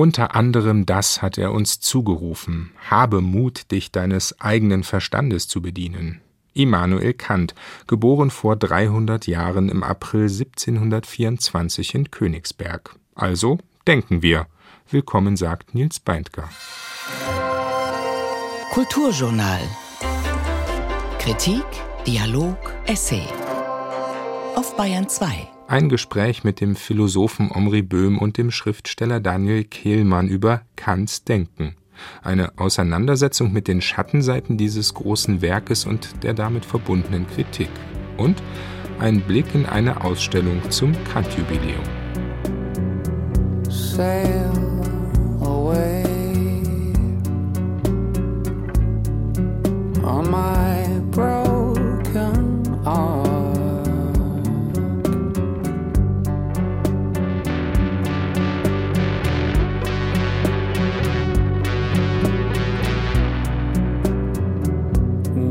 [0.00, 6.22] Unter anderem das hat er uns zugerufen: Habe Mut, dich deines eigenen Verstandes zu bedienen.
[6.54, 7.54] Immanuel Kant,
[7.86, 12.96] geboren vor 300 Jahren im April 1724 in Königsberg.
[13.14, 14.46] Also denken wir.
[14.88, 16.48] Willkommen sagt Nils Beindker.
[18.72, 19.60] Kulturjournal.
[21.18, 21.66] Kritik,
[22.06, 22.56] Dialog,
[22.86, 23.26] Essay.
[24.56, 25.59] Auf Bayern 2.
[25.70, 31.76] Ein Gespräch mit dem Philosophen Omri Böhm und dem Schriftsteller Daniel Kehlmann über Kants Denken.
[32.24, 37.70] Eine Auseinandersetzung mit den Schattenseiten dieses großen Werkes und der damit verbundenen Kritik.
[38.16, 38.42] Und
[38.98, 41.84] ein Blick in eine Ausstellung zum Kant-Jubiläum.
[43.68, 44.50] Sail
[45.40, 46.02] away
[50.02, 51.39] on my broken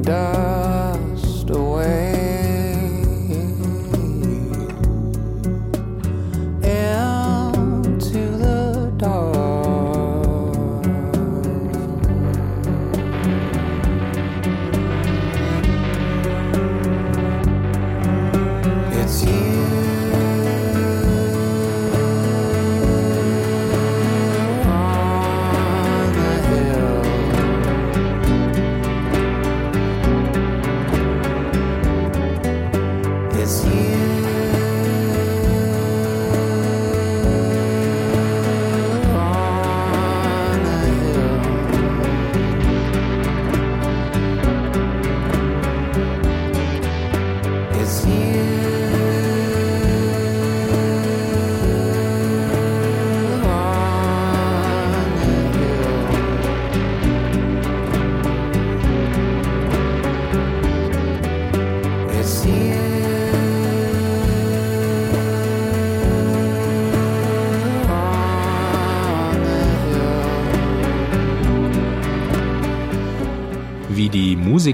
[0.10, 0.49] dá.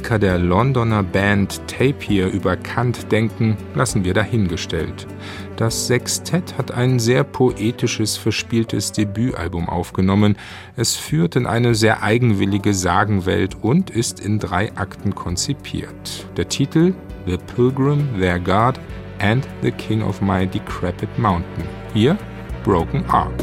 [0.05, 5.07] Musiker der Londoner Band Tapir über Kant denken, lassen wir dahingestellt.
[5.55, 10.37] Das Sextett hat ein sehr poetisches, verspieltes Debütalbum aufgenommen.
[10.75, 16.27] Es führt in eine sehr eigenwillige Sagenwelt und ist in drei Akten konzipiert.
[16.37, 16.93] Der Titel
[17.25, 18.79] The Pilgrim, Their God
[19.17, 21.63] and The King of My Decrepit Mountain.
[21.95, 22.15] Hier
[22.63, 23.33] Broken Ark.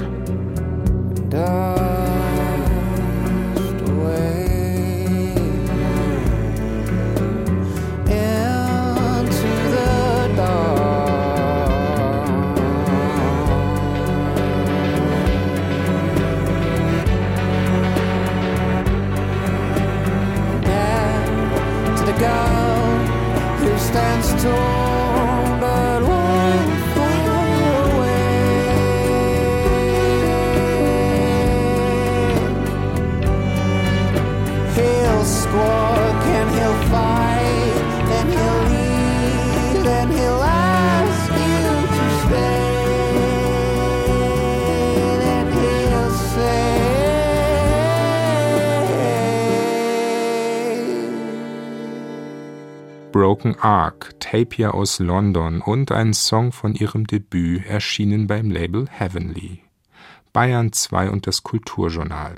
[53.12, 59.60] Broken Ark, Tapir aus London und ein Song von ihrem Debüt erschienen beim Label Heavenly.
[60.32, 62.36] Bayern 2 und das Kulturjournal.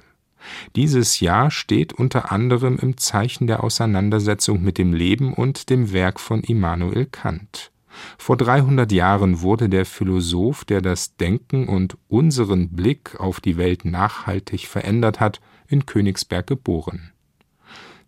[0.75, 6.19] Dieses Jahr steht unter anderem im Zeichen der Auseinandersetzung mit dem Leben und dem Werk
[6.19, 7.71] von Immanuel Kant.
[8.19, 13.85] Vor 300 Jahren wurde der Philosoph, der das Denken und unseren Blick auf die Welt
[13.85, 17.14] nachhaltig verändert hat, in Königsberg geboren.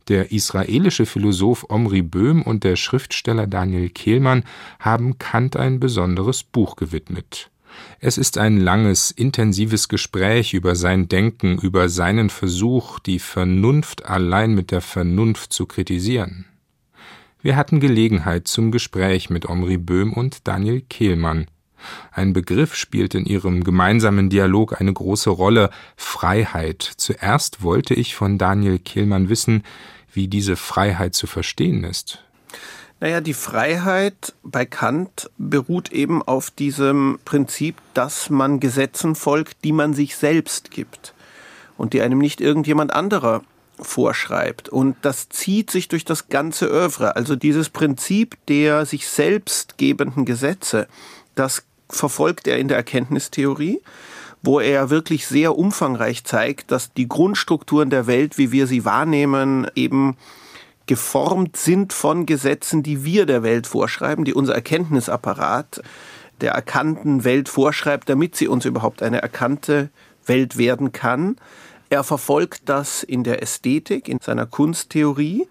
[0.09, 4.45] Der israelische Philosoph Omri Böhm und der Schriftsteller Daniel Kehlmann
[4.79, 7.51] haben Kant ein besonderes Buch gewidmet.
[7.99, 14.55] Es ist ein langes, intensives Gespräch über sein Denken, über seinen Versuch, die Vernunft allein
[14.55, 16.47] mit der Vernunft zu kritisieren.
[17.43, 21.47] Wir hatten Gelegenheit zum Gespräch mit Omri Böhm und Daniel Kehlmann.
[22.11, 26.83] Ein Begriff spielt in ihrem gemeinsamen Dialog eine große Rolle Freiheit.
[26.97, 29.63] Zuerst wollte ich von Daniel Kehlmann wissen,
[30.17, 32.25] wie diese Freiheit zu verstehen ist.
[32.99, 39.73] Naja, die Freiheit bei Kant beruht eben auf diesem Prinzip, dass man Gesetzen folgt, die
[39.73, 41.13] man sich selbst gibt
[41.77, 43.43] und die einem nicht irgendjemand anderer
[43.79, 44.71] vorschreibt.
[44.71, 47.17] Und das zieht sich durch das ganze Övre.
[47.17, 50.89] Also dieses Prinzip der sich selbst gebenden Gesetze,
[51.35, 53.81] das verfolgt er in der Erkenntnistheorie
[54.47, 59.67] wo er wirklich sehr umfangreich zeigt, dass die Grundstrukturen der Welt, wie wir sie wahrnehmen,
[59.75, 60.17] eben
[60.87, 65.83] geformt sind von Gesetzen, die wir der Welt vorschreiben, die unser Erkenntnisapparat
[66.41, 69.91] der erkannten Welt vorschreibt, damit sie uns überhaupt eine erkannte
[70.27, 71.37] Welt werden kann.
[71.89, 75.49] Er verfolgt das in der Ästhetik, in seiner Kunsttheorie,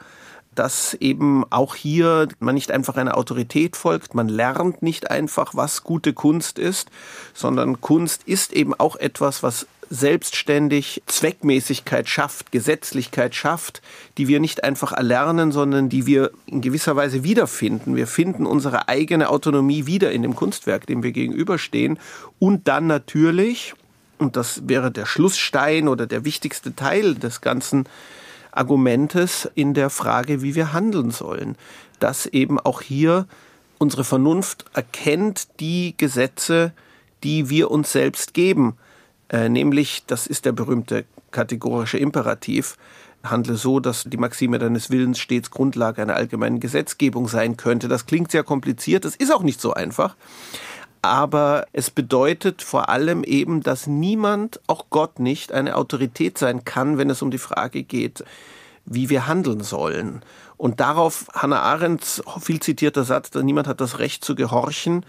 [0.56, 5.84] dass eben auch hier man nicht einfach einer Autorität folgt, man lernt nicht einfach, was
[5.84, 6.90] gute Kunst ist,
[7.34, 13.81] sondern Kunst ist eben auch etwas, was selbstständig Zweckmäßigkeit schafft, Gesetzlichkeit schafft,
[14.18, 17.96] die wir nicht einfach erlernen, sondern die wir in gewisser Weise wiederfinden.
[17.96, 22.00] Wir finden unsere eigene Autonomie wieder in dem Kunstwerk, dem wir gegenüberstehen.
[22.40, 23.74] Und dann natürlich,
[24.18, 27.86] und das wäre der Schlussstein oder der wichtigste Teil des ganzen
[28.56, 31.57] Argumentes in der Frage, wie wir handeln sollen,
[32.00, 33.28] dass eben auch hier
[33.78, 36.72] unsere Vernunft erkennt die Gesetze,
[37.24, 38.75] die wir uns selbst geben
[39.30, 42.78] äh, nämlich, das ist der berühmte kategorische Imperativ,
[43.24, 47.88] handle so, dass die Maxime deines Willens stets Grundlage einer allgemeinen Gesetzgebung sein könnte.
[47.88, 50.16] Das klingt sehr kompliziert, das ist auch nicht so einfach.
[51.06, 56.98] Aber es bedeutet vor allem eben, dass niemand, auch Gott nicht, eine Autorität sein kann,
[56.98, 58.24] wenn es um die Frage geht,
[58.86, 60.22] wie wir handeln sollen.
[60.57, 65.06] Und darauf Hannah Arendts viel zitierter Satz, niemand hat das Recht zu gehorchen,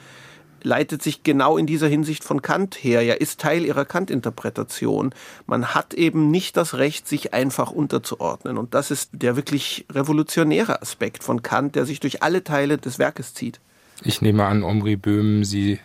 [0.62, 5.14] leitet sich genau in dieser Hinsicht von Kant her, ja, ist Teil ihrer Kant-Interpretation.
[5.46, 8.58] Man hat eben nicht das Recht, sich einfach unterzuordnen.
[8.58, 12.98] Und das ist der wirklich revolutionäre Aspekt von Kant, der sich durch alle Teile des
[12.98, 13.60] Werkes zieht.
[14.02, 15.80] Ich nehme an, Omri Böhm, Sie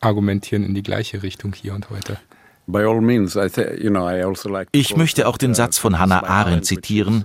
[0.00, 2.18] argumentieren in die gleiche Richtung hier und heute.
[2.72, 7.24] Also ich möchte auch den Satz von Hannah Arendt zitieren.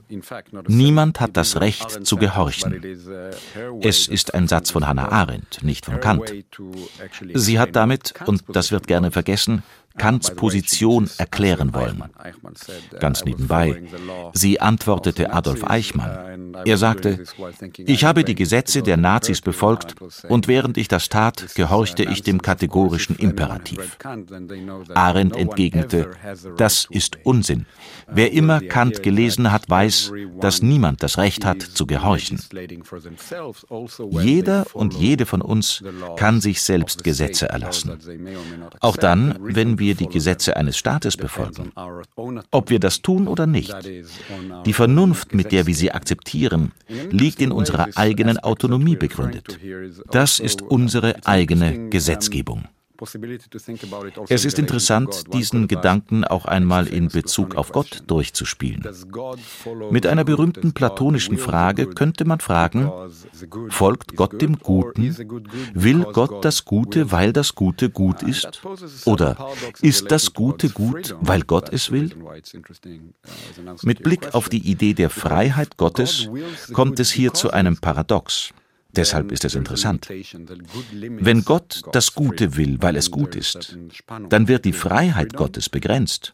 [0.67, 2.81] Niemand hat das Recht zu gehorchen.
[3.81, 6.33] Es ist ein Satz von Hannah Arendt, nicht von Kant.
[7.33, 9.61] Sie hat damit, und das wird gerne vergessen,
[9.97, 12.03] Kants Position erklären wollen.
[12.99, 13.83] Ganz nebenbei.
[14.33, 16.55] Sie antwortete Adolf Eichmann.
[16.65, 17.23] Er sagte,
[17.77, 19.95] ich habe die Gesetze der Nazis befolgt
[20.27, 23.97] und während ich das tat, gehorchte ich dem kategorischen Imperativ.
[24.93, 26.11] Arendt entgegnete,
[26.57, 27.65] das ist Unsinn.
[28.07, 32.39] Wer immer Kant gelesen hat, weiß, dass niemand das Recht hat, zu gehorchen.
[34.11, 35.83] Jeder und jede von uns
[36.15, 37.97] kann sich selbst Gesetze erlassen.
[38.79, 41.71] Auch dann, wenn wir wir die Gesetze eines Staates befolgen.
[42.51, 43.73] Ob wir das tun oder nicht.
[44.65, 46.73] Die Vernunft, mit der wir sie akzeptieren,
[47.09, 49.57] liegt in unserer eigenen Autonomie begründet.
[50.11, 52.65] Das ist unsere eigene Gesetzgebung.
[54.29, 58.83] Es ist interessant, diesen Gedanken auch einmal in Bezug auf Gott durchzuspielen.
[59.91, 62.91] Mit einer berühmten platonischen Frage könnte man fragen,
[63.69, 65.15] folgt Gott dem Guten?
[65.73, 68.61] Will Gott das Gute, weil das Gute gut ist?
[69.05, 69.37] Oder
[69.81, 72.11] ist das Gute gut, weil Gott es will?
[73.83, 76.29] Mit Blick auf die Idee der Freiheit Gottes
[76.73, 78.53] kommt es hier zu einem Paradox.
[78.97, 80.09] Deshalb ist es interessant.
[80.09, 83.77] Wenn Gott das Gute will, weil es gut ist,
[84.29, 86.33] dann wird die Freiheit Gottes begrenzt.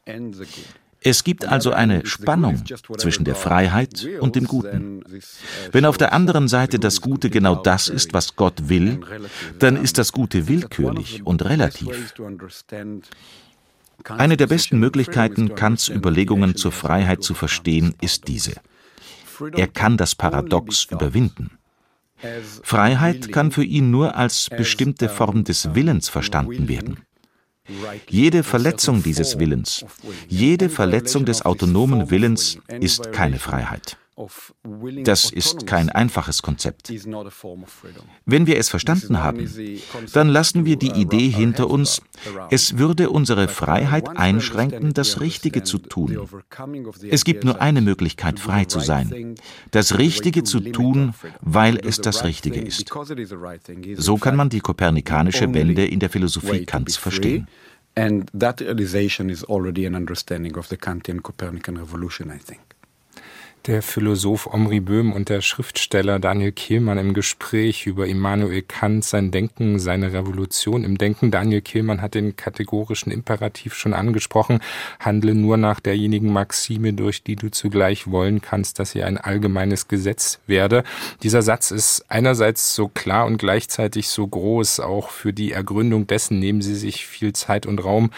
[1.05, 2.63] Es gibt also eine Spannung
[2.97, 5.03] zwischen der Freiheit und dem Guten.
[5.73, 9.01] Wenn auf der anderen Seite das Gute genau das ist, was Gott will,
[9.59, 12.13] dann ist das Gute willkürlich und relativ.
[14.05, 18.53] Eine der besten Möglichkeiten, Kants Überlegungen zur Freiheit zu verstehen, ist diese.
[19.55, 21.57] Er kann das Paradox überwinden.
[22.63, 26.99] Freiheit kann für ihn nur als bestimmte Form des Willens verstanden werden.
[28.09, 29.85] Jede Verletzung dieses Willens,
[30.27, 33.97] jede Verletzung des autonomen Willens ist keine Freiheit.
[35.03, 36.89] Das ist kein einfaches Konzept.
[38.25, 39.49] Wenn wir es verstanden haben,
[40.13, 42.01] dann lassen wir die Idee hinter uns,
[42.51, 46.29] es würde unsere Freiheit einschränken, das Richtige zu tun.
[47.09, 49.35] Es gibt nur eine Möglichkeit, frei zu sein,
[49.71, 52.93] das Richtige zu tun, weil es das Richtige ist.
[53.95, 57.47] So kann man die kopernikanische Wende in der Philosophie Kants verstehen.
[57.95, 62.72] And that realization is already an understanding of the Kantian Copernican revolution, I think
[63.67, 69.31] der Philosoph Omri Böhm und der Schriftsteller Daniel Kehlmann im Gespräch über Immanuel Kant, sein
[69.31, 71.31] Denken, seine Revolution im Denken.
[71.31, 74.59] Daniel Kehlmann hat den kategorischen Imperativ schon angesprochen.
[74.99, 79.87] Handle nur nach derjenigen Maxime, durch die du zugleich wollen kannst, dass sie ein allgemeines
[79.87, 80.83] Gesetz werde.
[81.21, 84.81] Dieser Satz ist einerseits so klar und gleichzeitig so groß.
[84.81, 88.11] Auch für die Ergründung dessen nehmen Sie sich viel Zeit und Raum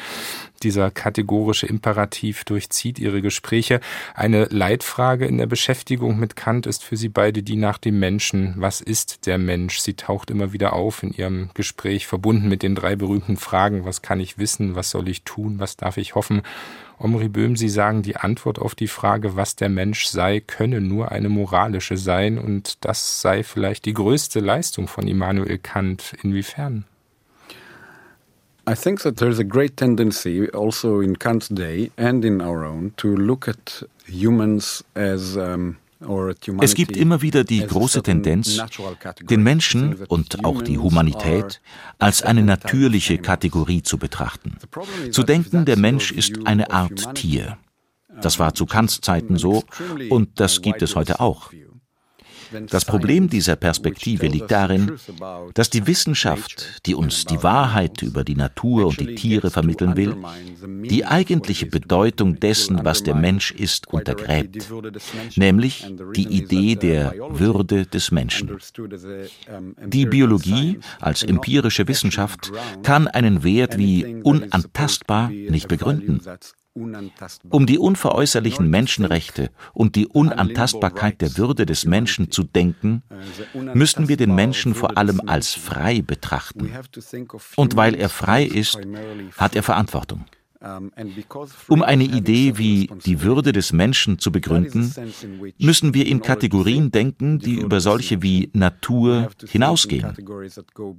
[0.66, 3.82] Dieser kategorische Imperativ durchzieht ihre Gespräche.
[4.16, 8.56] Eine Leitfrage in der Beschäftigung mit Kant ist für sie beide die nach dem Menschen.
[8.58, 9.78] Was ist der Mensch?
[9.78, 13.86] Sie taucht immer wieder auf in ihrem Gespräch, verbunden mit den drei berühmten Fragen.
[13.86, 14.74] Was kann ich wissen?
[14.74, 15.60] Was soll ich tun?
[15.60, 16.42] Was darf ich hoffen?
[16.98, 21.12] Omri Böhm, Sie sagen, die Antwort auf die Frage, was der Mensch sei, könne nur
[21.12, 26.16] eine moralische sein, und das sei vielleicht die größte Leistung von Immanuel Kant.
[26.24, 26.86] Inwiefern?
[28.68, 32.94] I think that there's a great tendency also in Kant's day and in our own
[32.98, 35.78] to look at humans as um,
[36.62, 38.62] es gibt immer wieder die große Tendenz,
[39.22, 41.62] den Menschen und auch die Humanität
[42.00, 44.58] als eine natürliche Kategorie zu betrachten.
[45.12, 47.58] Zu denken, der Mensch ist eine Art Tier.
[48.22, 49.64] Das war zu Kants Zeiten so
[50.10, 51.52] und das gibt es heute auch.
[52.70, 54.98] Das Problem dieser Perspektive liegt darin,
[55.54, 60.16] dass die Wissenschaft, die uns die Wahrheit über die Natur und die Tiere vermitteln will,
[60.84, 64.58] die eigentliche Bedeutung dessen, was der Mensch ist, untergräbt,
[65.36, 65.86] nämlich
[66.16, 68.58] die Idee der Würde des Menschen.
[69.86, 72.52] Die Biologie als empirische Wissenschaft
[72.84, 76.22] kann einen Wert wie unantastbar nicht begründen.
[77.50, 83.02] Um die unveräußerlichen Menschenrechte und die Unantastbarkeit der Würde des Menschen zu denken,
[83.74, 86.74] müssten wir den Menschen vor allem als frei betrachten.
[87.56, 88.78] Und weil er frei ist,
[89.38, 90.26] hat er Verantwortung.
[91.68, 94.94] Um eine Idee wie die Würde des Menschen zu begründen,
[95.60, 100.16] müssen wir in Kategorien denken, die über solche wie Natur hinausgehen.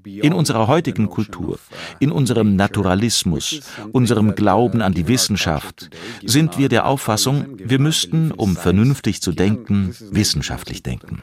[0.04, 1.58] In unserer heutigen Kultur,
[1.98, 3.60] in unserem Naturalismus,
[3.92, 5.90] unserem Glauben an die Wissenschaft,
[6.24, 11.22] sind wir der Auffassung, wir müssten, um vernünftig zu denken, wissenschaftlich denken.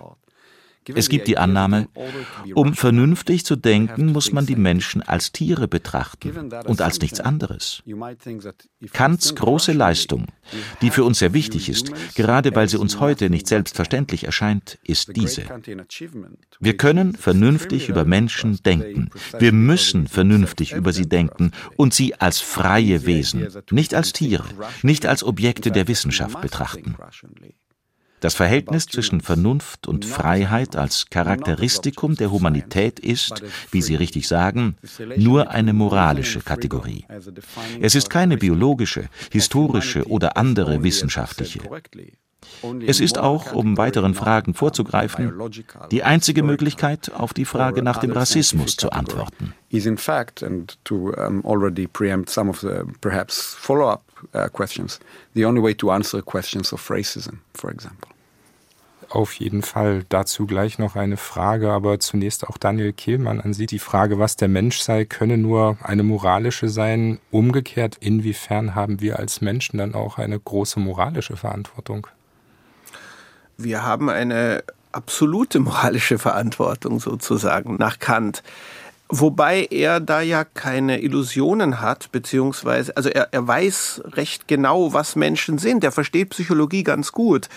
[0.93, 1.87] Es gibt die Annahme,
[2.53, 7.83] um vernünftig zu denken, muss man die Menschen als Tiere betrachten und als nichts anderes.
[8.91, 10.27] Kants große Leistung,
[10.81, 15.15] die für uns sehr wichtig ist, gerade weil sie uns heute nicht selbstverständlich erscheint, ist
[15.15, 15.43] diese.
[16.59, 19.09] Wir können vernünftig über Menschen denken.
[19.39, 24.45] Wir müssen vernünftig über sie denken und sie als freie Wesen, nicht als Tiere,
[24.81, 26.95] nicht als Objekte der Wissenschaft betrachten.
[28.23, 34.77] Das Verhältnis zwischen Vernunft und Freiheit als Charakteristikum der Humanität ist, wie Sie richtig sagen,
[35.17, 37.05] nur eine moralische Kategorie.
[37.81, 41.59] Es ist keine biologische, historische oder andere wissenschaftliche.
[42.87, 45.33] Es ist auch, um weiteren Fragen vorzugreifen,
[45.91, 49.53] die einzige Möglichkeit, auf die Frage nach dem Rassismus zu antworten.
[54.33, 54.47] Uh,
[55.33, 58.12] the only way to answer questions of racism, for example.
[59.13, 60.05] Auf jeden Fall.
[60.09, 63.67] Dazu gleich noch eine Frage, aber zunächst auch Daniel Kehlmann an Sie.
[63.67, 67.19] Die Frage, was der Mensch sei, könne nur eine moralische sein.
[67.29, 72.07] Umgekehrt, inwiefern haben wir als Menschen dann auch eine große moralische Verantwortung?
[73.55, 78.41] Wir haben eine absolute moralische Verantwortung sozusagen nach Kant.
[79.09, 85.15] Wobei er da ja keine Illusionen hat, beziehungsweise, also er, er weiß recht genau, was
[85.15, 85.83] Menschen sind.
[85.83, 87.47] Er versteht Psychologie ganz gut.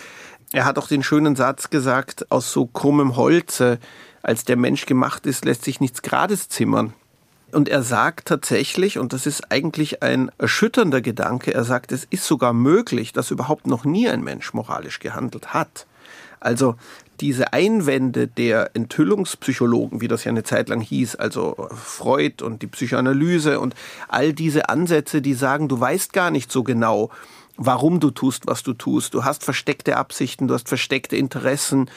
[0.53, 3.79] Er hat auch den schönen Satz gesagt, aus so krummem Holze,
[4.23, 6.93] als der Mensch gemacht ist, lässt sich nichts Grades zimmern.
[7.51, 12.25] Und er sagt tatsächlich, und das ist eigentlich ein erschütternder Gedanke, er sagt, es ist
[12.25, 15.85] sogar möglich, dass überhaupt noch nie ein Mensch moralisch gehandelt hat.
[16.39, 16.75] Also
[17.19, 22.67] diese Einwände der Enthüllungspsychologen, wie das ja eine Zeit lang hieß, also Freud und die
[22.67, 23.75] Psychoanalyse und
[24.07, 27.09] all diese Ansätze, die sagen, du weißt gar nicht so genau,
[27.57, 29.13] warum du tust, was du tust.
[29.13, 31.89] Du hast versteckte Absichten, du hast versteckte Interessen.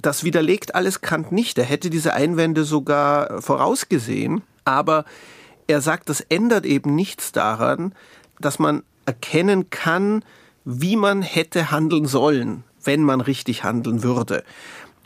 [0.00, 1.58] Das widerlegt alles Kant nicht.
[1.58, 4.42] Er hätte diese Einwände sogar vorausgesehen.
[4.64, 5.04] Aber
[5.66, 7.94] er sagt, das ändert eben nichts daran,
[8.40, 10.24] dass man erkennen kann,
[10.64, 14.44] wie man hätte handeln sollen, wenn man richtig handeln würde.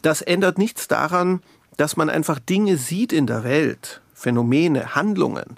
[0.02, 1.42] Das ändert nichts daran,
[1.76, 5.56] dass man einfach Dinge sieht in der Welt, Phänomene, Handlungen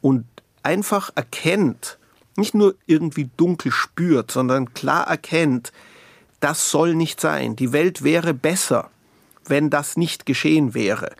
[0.00, 0.24] und
[0.62, 1.98] einfach erkennt,
[2.36, 5.72] nicht nur irgendwie dunkel spürt, sondern klar erkennt,
[6.40, 7.56] das soll nicht sein.
[7.56, 8.90] Die Welt wäre besser,
[9.46, 11.12] wenn das nicht geschehen wäre.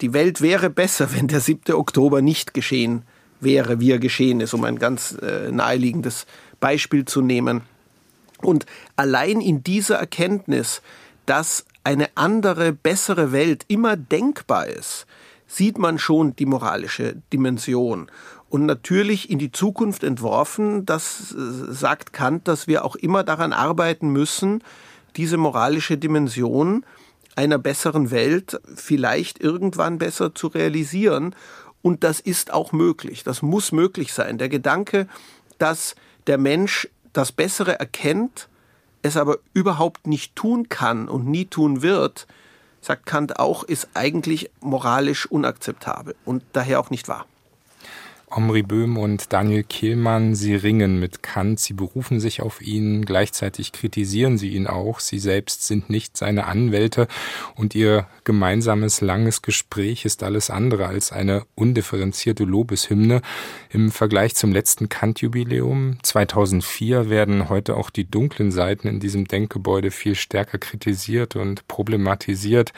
[0.00, 1.74] Die Welt wäre besser, wenn der 7.
[1.74, 3.02] Oktober nicht geschehen
[3.40, 6.26] wäre, wie er geschehen ist, um ein ganz äh, naheliegendes
[6.60, 7.62] Beispiel zu nehmen.
[8.40, 8.66] Und
[8.96, 10.82] allein in dieser Erkenntnis,
[11.26, 15.06] dass eine andere, bessere Welt immer denkbar ist,
[15.46, 18.10] sieht man schon die moralische Dimension
[18.52, 20.84] und natürlich in die Zukunft entworfen.
[20.84, 24.62] Das äh, sagt Kant, dass wir auch immer daran arbeiten müssen,
[25.16, 26.84] diese moralische Dimension
[27.34, 31.34] einer besseren Welt vielleicht irgendwann besser zu realisieren.
[31.80, 33.24] Und das ist auch möglich.
[33.24, 34.36] Das muss möglich sein.
[34.36, 35.08] Der Gedanke,
[35.56, 35.94] dass
[36.26, 38.50] der Mensch das Bessere erkennt,
[39.00, 42.26] es aber überhaupt nicht tun kann und nie tun wird,
[42.82, 47.24] sagt Kant auch, ist eigentlich moralisch unakzeptabel und daher auch nicht wahr.
[48.34, 53.72] Omri Böhm und Daniel Kehlmann, sie ringen mit Kant, sie berufen sich auf ihn, gleichzeitig
[53.72, 57.08] kritisieren sie ihn auch, sie selbst sind nicht seine Anwälte
[57.56, 63.20] und ihr gemeinsames langes Gespräch ist alles andere als eine undifferenzierte Lobeshymne.
[63.70, 69.90] Im Vergleich zum letzten Kant-Jubiläum 2004 werden heute auch die dunklen Seiten in diesem Denkgebäude
[69.90, 72.72] viel stärker kritisiert und problematisiert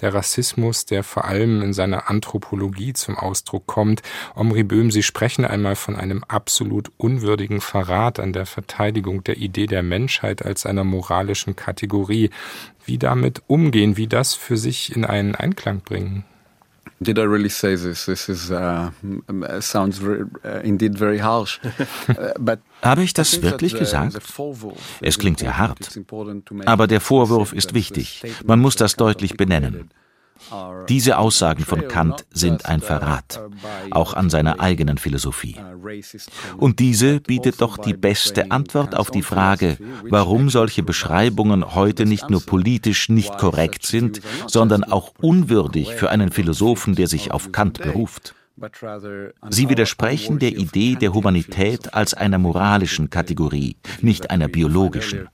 [0.00, 4.02] der Rassismus, der vor allem in seiner Anthropologie zum Ausdruck kommt.
[4.34, 9.66] Omri Böhm, Sie sprechen einmal von einem absolut unwürdigen Verrat an der Verteidigung der Idee
[9.66, 12.30] der Menschheit als einer moralischen Kategorie.
[12.84, 16.24] Wie damit umgehen, wie das für sich in einen Einklang bringen?
[17.04, 18.06] Did I really say this?
[18.06, 18.90] This is, uh,
[19.60, 21.60] sounds very, uh, indeed very harsh.
[22.08, 24.18] Uh, Habe ich das wirklich gesagt?
[25.00, 25.98] Es klingt sehr hart.
[26.66, 28.22] Aber der Vorwurf ist wichtig.
[28.44, 29.90] Man muss das deutlich benennen.
[30.88, 33.40] Diese Aussagen von Kant sind ein Verrat,
[33.90, 35.56] auch an seiner eigenen Philosophie.
[36.56, 42.30] Und diese bietet doch die beste Antwort auf die Frage, warum solche Beschreibungen heute nicht
[42.30, 47.78] nur politisch nicht korrekt sind, sondern auch unwürdig für einen Philosophen, der sich auf Kant
[47.78, 48.34] beruft.
[49.50, 55.28] Sie widersprechen der Idee der Humanität als einer moralischen Kategorie, nicht einer biologischen.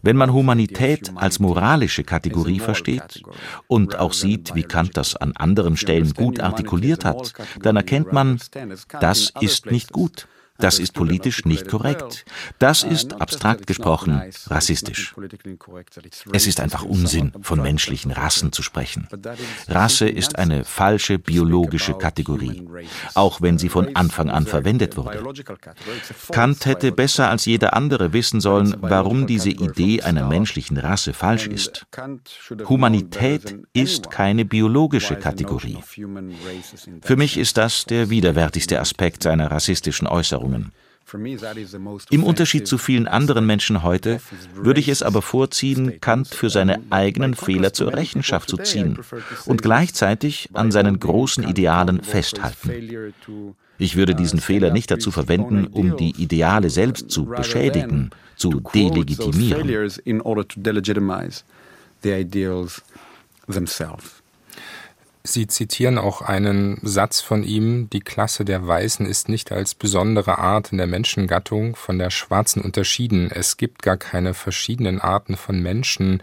[0.00, 3.22] Wenn man Humanität als moralische Kategorie versteht
[3.66, 8.38] und auch sieht, wie Kant das an anderen Stellen gut artikuliert hat, dann erkennt man,
[9.00, 10.26] das ist nicht gut.
[10.58, 12.24] Das ist politisch nicht korrekt.
[12.58, 15.14] Das ist, abstrakt gesprochen, rassistisch.
[16.32, 19.08] Es ist einfach Unsinn, von menschlichen Rassen zu sprechen.
[19.68, 22.68] Rasse ist eine falsche biologische Kategorie,
[23.14, 25.22] auch wenn sie von Anfang an verwendet wurde.
[26.30, 31.46] Kant hätte besser als jeder andere wissen sollen, warum diese Idee einer menschlichen Rasse falsch
[31.46, 31.86] ist.
[32.68, 35.78] Humanität ist keine biologische Kategorie.
[37.02, 40.41] Für mich ist das der widerwärtigste Aspekt seiner rassistischen Äußerung.
[40.42, 40.72] Erfahrungen.
[42.10, 44.20] Im Unterschied zu vielen anderen Menschen heute
[44.54, 48.98] würde ich es aber vorziehen, Kant für seine eigenen Fehler zur Rechenschaft zu ziehen
[49.44, 52.70] und gleichzeitig an seinen großen Idealen festhalten.
[53.78, 59.68] Ich würde diesen Fehler nicht dazu verwenden, um die Ideale selbst zu beschädigen, zu delegitimieren.
[65.24, 70.38] Sie zitieren auch einen Satz von ihm, die Klasse der Weißen ist nicht als besondere
[70.38, 73.30] Art in der Menschengattung von der Schwarzen unterschieden.
[73.30, 76.22] Es gibt gar keine verschiedenen Arten von Menschen.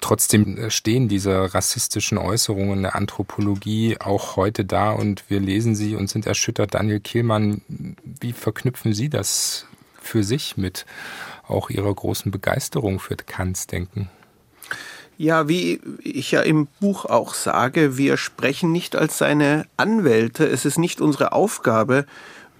[0.00, 6.10] Trotzdem stehen diese rassistischen Äußerungen der Anthropologie auch heute da und wir lesen sie und
[6.10, 6.74] sind erschüttert.
[6.74, 9.66] Daniel Kehlmann, wie verknüpfen Sie das
[10.02, 10.86] für sich mit
[11.46, 14.10] auch Ihrer großen Begeisterung für Kants Denken?
[15.20, 20.46] Ja, wie ich ja im Buch auch sage, wir sprechen nicht als seine Anwälte.
[20.46, 22.06] Es ist nicht unsere Aufgabe,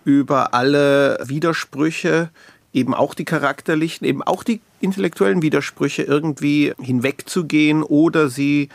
[0.05, 2.29] über alle Widersprüche,
[2.75, 8.69] eben auch die charakterlichen, eben auch die intellektuellen Widersprüche irgendwie hinwegzugehen oder sie,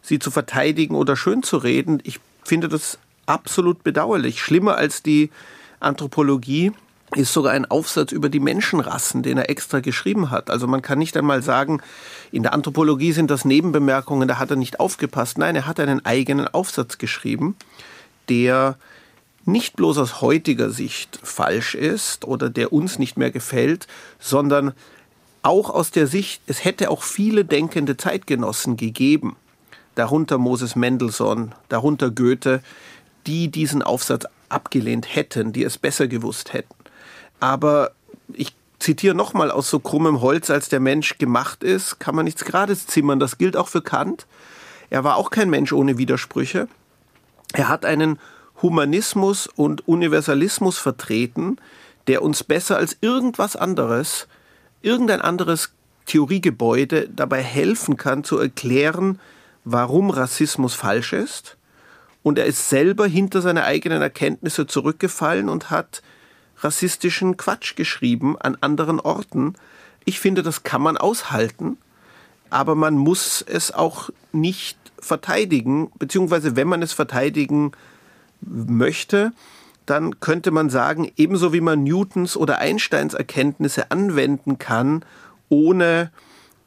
[0.00, 2.00] sie zu verteidigen oder schön zu reden.
[2.04, 4.40] Ich finde das absolut bedauerlich.
[4.40, 5.28] Schlimmer als die
[5.78, 6.72] Anthropologie
[7.14, 10.50] ist sogar ein Aufsatz über die Menschenrassen, den er extra geschrieben hat.
[10.50, 11.80] Also man kann nicht einmal sagen,
[12.32, 15.38] in der Anthropologie sind das Nebenbemerkungen, da hat er nicht aufgepasst.
[15.38, 17.56] Nein, er hat einen eigenen Aufsatz geschrieben,
[18.28, 18.76] der
[19.44, 23.86] nicht bloß aus heutiger Sicht falsch ist oder der uns nicht mehr gefällt,
[24.18, 24.72] sondern
[25.42, 29.36] auch aus der Sicht, es hätte auch viele denkende Zeitgenossen gegeben,
[29.94, 32.60] darunter Moses Mendelssohn, darunter Goethe,
[33.28, 36.74] die diesen Aufsatz abgelehnt hätten, die es besser gewusst hätten.
[37.40, 37.92] Aber
[38.32, 42.44] ich zitiere nochmal aus so krummem Holz, als der Mensch gemacht ist, kann man nichts
[42.44, 43.18] Grades zimmern.
[43.18, 44.26] Das gilt auch für Kant.
[44.90, 46.68] Er war auch kein Mensch ohne Widersprüche.
[47.52, 48.18] Er hat einen
[48.62, 51.58] Humanismus und Universalismus vertreten,
[52.06, 54.28] der uns besser als irgendwas anderes,
[54.82, 55.72] irgendein anderes
[56.06, 59.20] Theoriegebäude dabei helfen kann zu erklären,
[59.64, 61.56] warum Rassismus falsch ist.
[62.22, 66.02] Und er ist selber hinter seine eigenen Erkenntnisse zurückgefallen und hat
[66.58, 69.54] rassistischen Quatsch geschrieben an anderen Orten.
[70.04, 71.78] Ich finde, das kann man aushalten,
[72.50, 77.72] aber man muss es auch nicht verteidigen, beziehungsweise wenn man es verteidigen
[78.40, 79.32] möchte,
[79.84, 85.04] dann könnte man sagen, ebenso wie man Newtons oder Einsteins Erkenntnisse anwenden kann,
[85.48, 86.10] ohne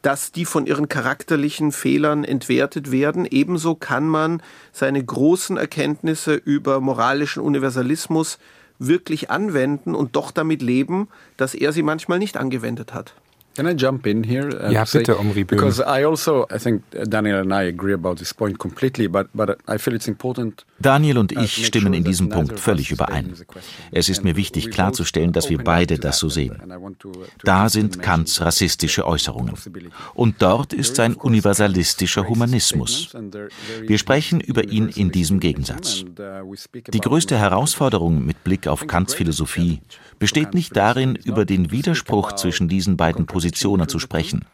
[0.02, 3.26] dass die von ihren charakterlichen Fehlern entwertet werden.
[3.26, 8.38] Ebenso kann man seine großen Erkenntnisse über moralischen Universalismus
[8.80, 13.14] wirklich anwenden und doch damit leben, dass er sie manchmal nicht angewendet hat.
[13.56, 14.48] Can I jump in here?
[14.48, 15.58] Uh, ja, bitte, Omri Böhm.
[15.58, 19.58] Because I also, I think Daniel and I agree about this point completely, but, but
[19.68, 20.64] I feel it's important.
[20.78, 23.34] Daniel und ich stimmen in diesem Punkt völlig überein.
[23.90, 26.56] Es ist mir wichtig klarzustellen, dass wir beide das so sehen.
[27.42, 29.54] Da sind Kants rassistische Äußerungen.
[30.14, 33.14] Und dort ist sein universalistischer Humanismus.
[33.82, 36.04] Wir sprechen über ihn in diesem Gegensatz.
[36.92, 39.80] Die größte Herausforderung mit Blick auf Kants Philosophie
[40.18, 44.44] besteht nicht darin, über den Widerspruch zwischen diesen beiden Positionen zu sprechen,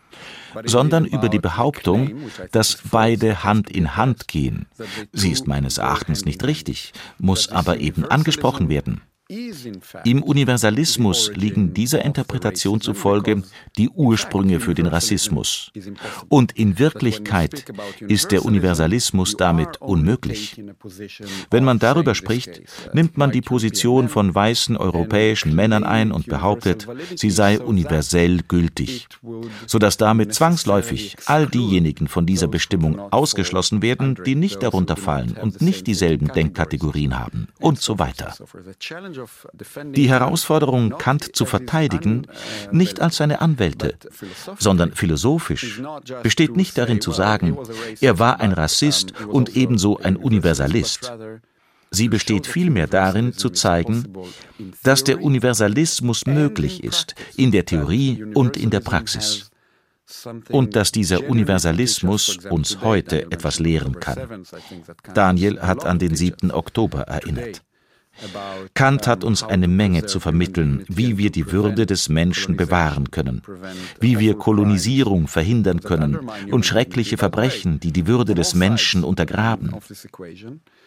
[0.65, 2.15] sondern über die Behauptung,
[2.53, 4.67] dass beide Hand in Hand gehen.
[5.13, 9.03] Sie ist meines Erachtens nicht richtig, muss aber eben angesprochen werden.
[9.29, 13.43] Im Universalismus liegen dieser Interpretation zufolge
[13.77, 15.73] die Ursprünge für den Rassismus.
[16.29, 17.65] Und in Wirklichkeit
[18.07, 20.63] ist der Universalismus damit unmöglich.
[21.51, 22.63] Wenn man darüber spricht,
[22.93, 26.87] nimmt man die Position von weißen europäischen Männern ein und behauptet,
[27.17, 29.09] sie sei universell gültig,
[29.67, 35.61] sodass damit zwangsläufig all diejenigen von dieser Bestimmung ausgeschlossen werden, die nicht darunter fallen und
[35.61, 38.33] nicht dieselben Denkkategorien haben und so weiter.
[39.85, 42.27] Die Herausforderung, Kant zu verteidigen,
[42.71, 43.97] nicht als seine Anwälte,
[44.59, 45.81] sondern philosophisch,
[46.23, 47.59] besteht nicht darin zu sagen,
[48.01, 51.13] er war ein Rassist und ebenso ein Universalist.
[51.91, 54.13] Sie besteht vielmehr darin, zu zeigen,
[54.83, 59.51] dass der Universalismus möglich ist, in der Theorie und in der Praxis.
[60.51, 64.45] Und dass dieser Universalismus uns heute etwas lehren kann.
[65.15, 66.53] Daniel hat an den 7.
[66.53, 67.63] Oktober erinnert.
[68.75, 73.43] Kant hat uns eine Menge zu vermitteln, wie wir die Würde des Menschen bewahren können,
[74.01, 76.19] wie wir Kolonisierung verhindern können
[76.51, 79.75] und schreckliche Verbrechen, die die Würde des Menschen untergraben.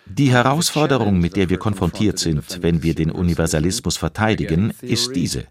[0.05, 5.45] Die Herausforderung, mit der wir konfrontiert sind, wenn wir den Universalismus verteidigen, ist diese.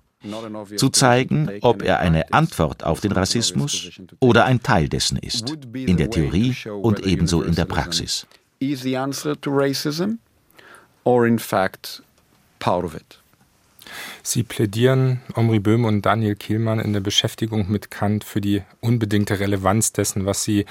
[0.77, 5.97] Zu zeigen, ob er eine Antwort auf den Rassismus oder ein Teil dessen ist, in
[5.97, 8.27] der Theorie und ebenso in der Praxis
[11.09, 12.03] or in fact
[12.59, 13.18] part of it.
[14.23, 19.40] Sie plädieren, Omri Böhm und Daniel Kielmann, in der Beschäftigung mit Kant für die unbedingte
[19.40, 20.66] Relevanz dessen, was sie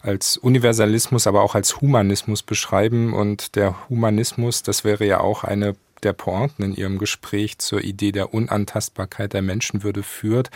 [0.00, 3.12] als Universalismus, aber auch als Humanismus beschreiben.
[3.12, 8.12] Und der Humanismus, das wäre ja auch eine der Pointen in ihrem Gespräch zur Idee
[8.12, 10.50] der Unantastbarkeit der Menschenwürde führt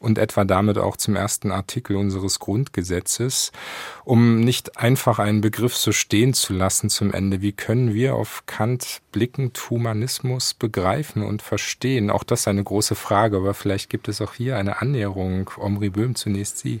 [0.00, 3.52] und etwa damit auch zum ersten Artikel unseres Grundgesetzes,
[4.04, 7.42] um nicht einfach einen Begriff so stehen zu lassen zum Ende.
[7.42, 12.10] Wie können wir auf Kant blickend Humanismus begreifen und verstehen?
[12.10, 15.50] Auch das ist eine große Frage, aber vielleicht gibt es auch hier eine Annäherung.
[15.56, 16.80] Omri Böhm, zunächst Sie.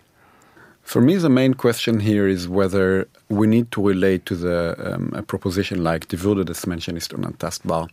[0.84, 5.12] For me, the main question here is whether we need to relate to the um,
[5.14, 7.88] a proposition like die Würde des Menschen ist unantastbar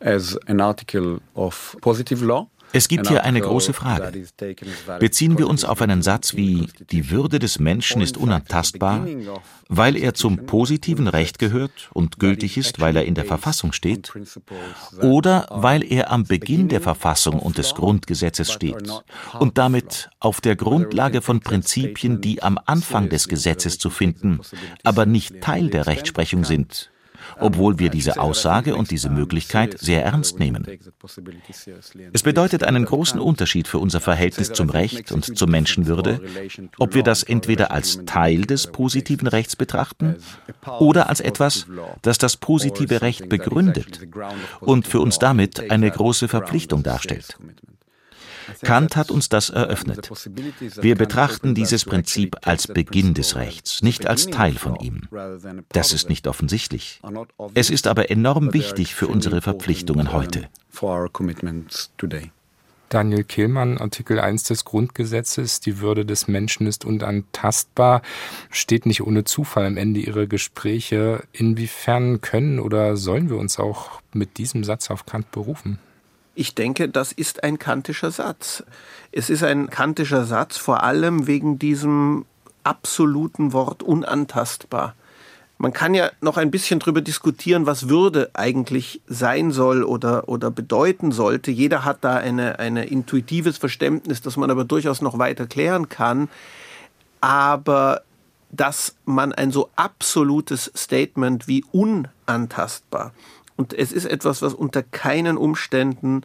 [0.00, 4.24] as an article of positive law Es gibt hier eine große Frage.
[4.98, 9.06] Beziehen wir uns auf einen Satz wie Die Würde des Menschen ist unantastbar,
[9.68, 14.12] weil er zum positiven Recht gehört und gültig ist, weil er in der Verfassung steht,
[15.00, 18.90] oder weil er am Beginn der Verfassung und des Grundgesetzes steht
[19.38, 24.40] und damit auf der Grundlage von Prinzipien, die am Anfang des Gesetzes zu finden,
[24.82, 26.91] aber nicht Teil der Rechtsprechung sind,
[27.42, 30.66] obwohl wir diese Aussage und diese Möglichkeit sehr ernst nehmen.
[32.12, 36.20] Es bedeutet einen großen Unterschied für unser Verhältnis zum Recht und zur Menschenwürde,
[36.78, 40.16] ob wir das entweder als Teil des positiven Rechts betrachten
[40.78, 41.66] oder als etwas,
[42.02, 44.00] das das positive Recht begründet
[44.60, 47.36] und für uns damit eine große Verpflichtung darstellt.
[48.62, 50.10] Kant hat uns das eröffnet.
[50.80, 55.02] Wir betrachten dieses Prinzip als Beginn des Rechts, nicht als Teil von ihm.
[55.70, 57.00] Das ist nicht offensichtlich.
[57.54, 60.48] Es ist aber enorm wichtig für unsere Verpflichtungen heute.
[62.92, 68.02] Daniel Kehlmann, Artikel 1 des Grundgesetzes, die Würde des Menschen ist unantastbar,
[68.50, 71.24] steht nicht ohne Zufall am Ende Ihrer Gespräche.
[71.32, 75.78] Inwiefern können oder sollen wir uns auch mit diesem Satz auf Kant berufen?
[76.34, 78.64] Ich denke, das ist ein kantischer Satz.
[79.10, 82.24] Es ist ein kantischer Satz, vor allem wegen diesem
[82.64, 84.94] absoluten Wort unantastbar.
[85.58, 90.50] Man kann ja noch ein bisschen darüber diskutieren, was Würde eigentlich sein soll oder, oder
[90.50, 91.50] bedeuten sollte.
[91.50, 96.28] Jeder hat da ein eine intuitives Verständnis, das man aber durchaus noch weiter klären kann.
[97.20, 98.02] Aber
[98.50, 103.12] dass man ein so absolutes Statement wie unantastbar
[103.56, 106.22] und es ist etwas, was unter keinen Umständen,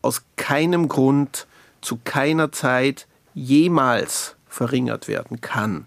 [0.00, 1.46] aus keinem Grund,
[1.80, 5.86] zu keiner Zeit jemals verringert werden kann.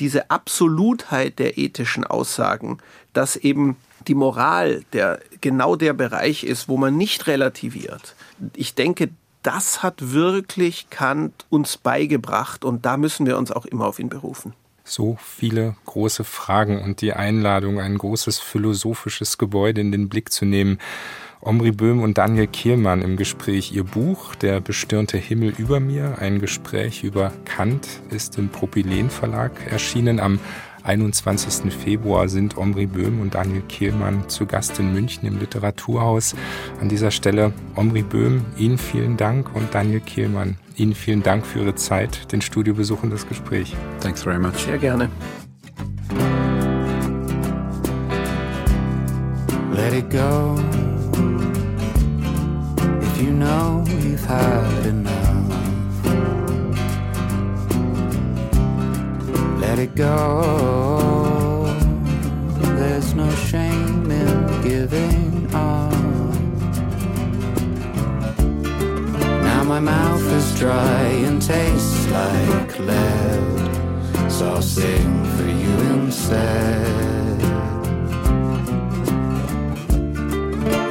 [0.00, 2.78] Diese Absolutheit der ethischen Aussagen,
[3.12, 3.76] dass eben
[4.08, 8.16] die Moral der genau der Bereich ist, wo man nicht relativiert.
[8.54, 9.10] Ich denke,
[9.42, 14.08] das hat wirklich Kant uns beigebracht und da müssen wir uns auch immer auf ihn
[14.08, 14.54] berufen.
[14.86, 20.44] So viele große Fragen und die Einladung, ein großes philosophisches Gebäude in den Blick zu
[20.44, 20.78] nehmen.
[21.40, 23.72] Omri Böhm und Daniel Kielmann im Gespräch.
[23.72, 29.52] Ihr Buch Der bestirnte Himmel über mir, ein Gespräch über Kant, ist im Propylen Verlag
[29.70, 30.20] erschienen.
[30.20, 30.38] Am
[30.84, 31.72] 21.
[31.72, 36.34] Februar sind Omri Böhm und Daniel Kehlmann zu Gast in München im Literaturhaus.
[36.80, 41.60] An dieser Stelle Omri Böhm, Ihnen vielen Dank und Daniel Kehlmann, Ihnen vielen Dank für
[41.60, 43.74] Ihre Zeit, den Studiobesuch und das Gespräch.
[44.00, 44.56] Thanks very much.
[44.56, 45.08] Sehr gerne.
[49.72, 50.56] Let it go.
[53.00, 55.23] If you know you've had enough.
[59.74, 61.66] Let it go.
[62.78, 65.92] There's no shame in giving up.
[69.42, 77.42] Now my mouth is dry and tastes like lead, so I'll sing for you instead.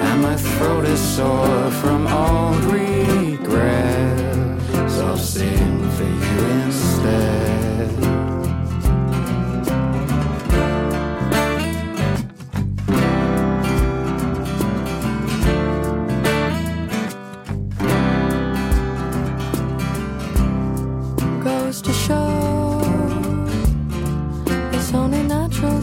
[0.08, 4.20] And my throat is sore from all regret,
[4.90, 8.33] so I'll sing for you instead.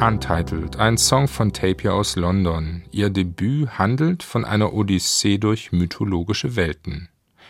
[0.00, 2.84] Untitled, ein Song von Tapia aus London.
[2.92, 7.08] Ihr Debüt handelt von einer Odyssee durch mythologische Welten.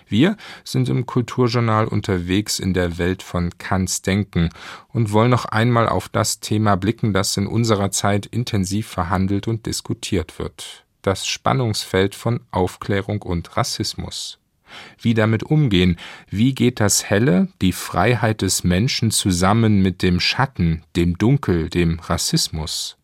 [0.08, 4.48] Wir sind im Kulturjournal unterwegs in der Welt von Kants Denken
[4.88, 9.66] und wollen noch einmal auf das Thema blicken, das in unserer Zeit intensiv verhandelt und
[9.66, 10.86] diskutiert wird.
[11.02, 14.38] Das Spannungsfeld von Aufklärung und Rassismus
[15.00, 15.96] wie damit umgehen,
[16.28, 22.00] wie geht das Helle, die Freiheit des Menschen zusammen mit dem Schatten, dem Dunkel, dem
[22.00, 22.96] Rassismus.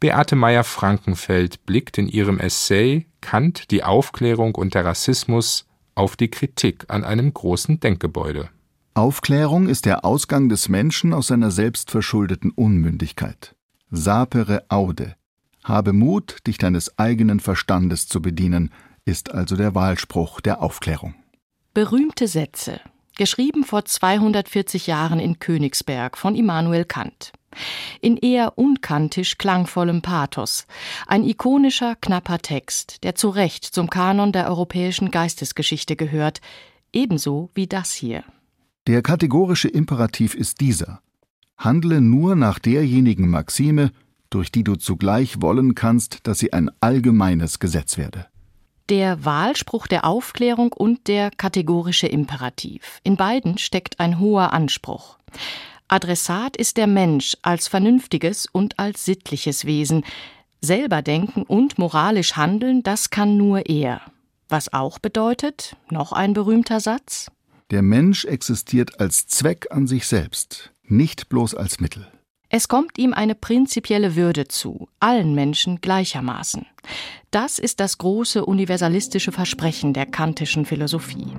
[0.00, 6.84] Beate Meyer-Frankenfeld blickt in ihrem Essay Kant, die Aufklärung und der Rassismus auf die Kritik
[6.88, 8.50] an einem großen Denkgebäude.
[8.94, 13.56] Aufklärung ist der Ausgang des Menschen aus seiner selbstverschuldeten Unmündigkeit.
[13.90, 15.16] Sapere aude.
[15.64, 18.70] Habe Mut, dich deines eigenen Verstandes zu bedienen,
[19.04, 21.14] ist also der Wahlspruch der Aufklärung.
[21.74, 22.80] Berühmte Sätze,
[23.16, 27.32] geschrieben vor 240 Jahren in Königsberg von Immanuel Kant.
[28.00, 30.66] In eher unkantisch klangvollem Pathos,
[31.06, 36.40] ein ikonischer, knapper Text, der zu Recht zum Kanon der europäischen Geistesgeschichte gehört,
[36.92, 38.24] ebenso wie das hier.
[38.86, 41.00] Der kategorische Imperativ ist dieser
[41.56, 43.92] Handle nur nach derjenigen Maxime,
[44.30, 48.26] durch die du zugleich wollen kannst, dass sie ein allgemeines Gesetz werde.
[48.88, 53.00] Der Wahlspruch der Aufklärung und der kategorische Imperativ.
[53.02, 55.18] In beiden steckt ein hoher Anspruch.
[55.88, 60.04] Adressat ist der Mensch als vernünftiges und als sittliches Wesen.
[60.60, 64.00] Selber denken und moralisch handeln, das kann nur er.
[64.48, 67.30] Was auch bedeutet, noch ein berühmter Satz,
[67.70, 72.06] der Mensch existiert als Zweck an sich selbst, nicht bloß als Mittel.
[72.56, 76.64] Es kommt ihm eine prinzipielle Würde zu, allen Menschen gleichermaßen.
[77.32, 81.32] Das ist das große universalistische Versprechen der kantischen Philosophie.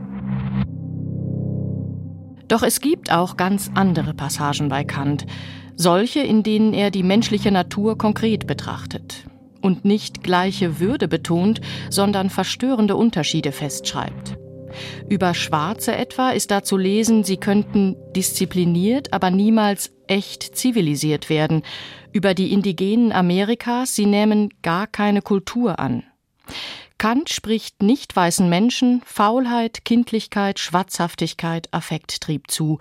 [2.49, 5.25] Doch es gibt auch ganz andere Passagen bei Kant,
[5.77, 9.25] solche, in denen er die menschliche Natur konkret betrachtet
[9.61, 14.37] und nicht gleiche Würde betont, sondern verstörende Unterschiede festschreibt.
[15.09, 21.63] Über Schwarze etwa ist da zu lesen, sie könnten diszipliniert, aber niemals echt zivilisiert werden.
[22.11, 26.03] Über die Indigenen Amerikas, sie nehmen gar keine Kultur an.
[26.97, 32.79] Kant spricht nicht weißen Menschen Faulheit, Kindlichkeit, Schwatzhaftigkeit, Affekttrieb zu.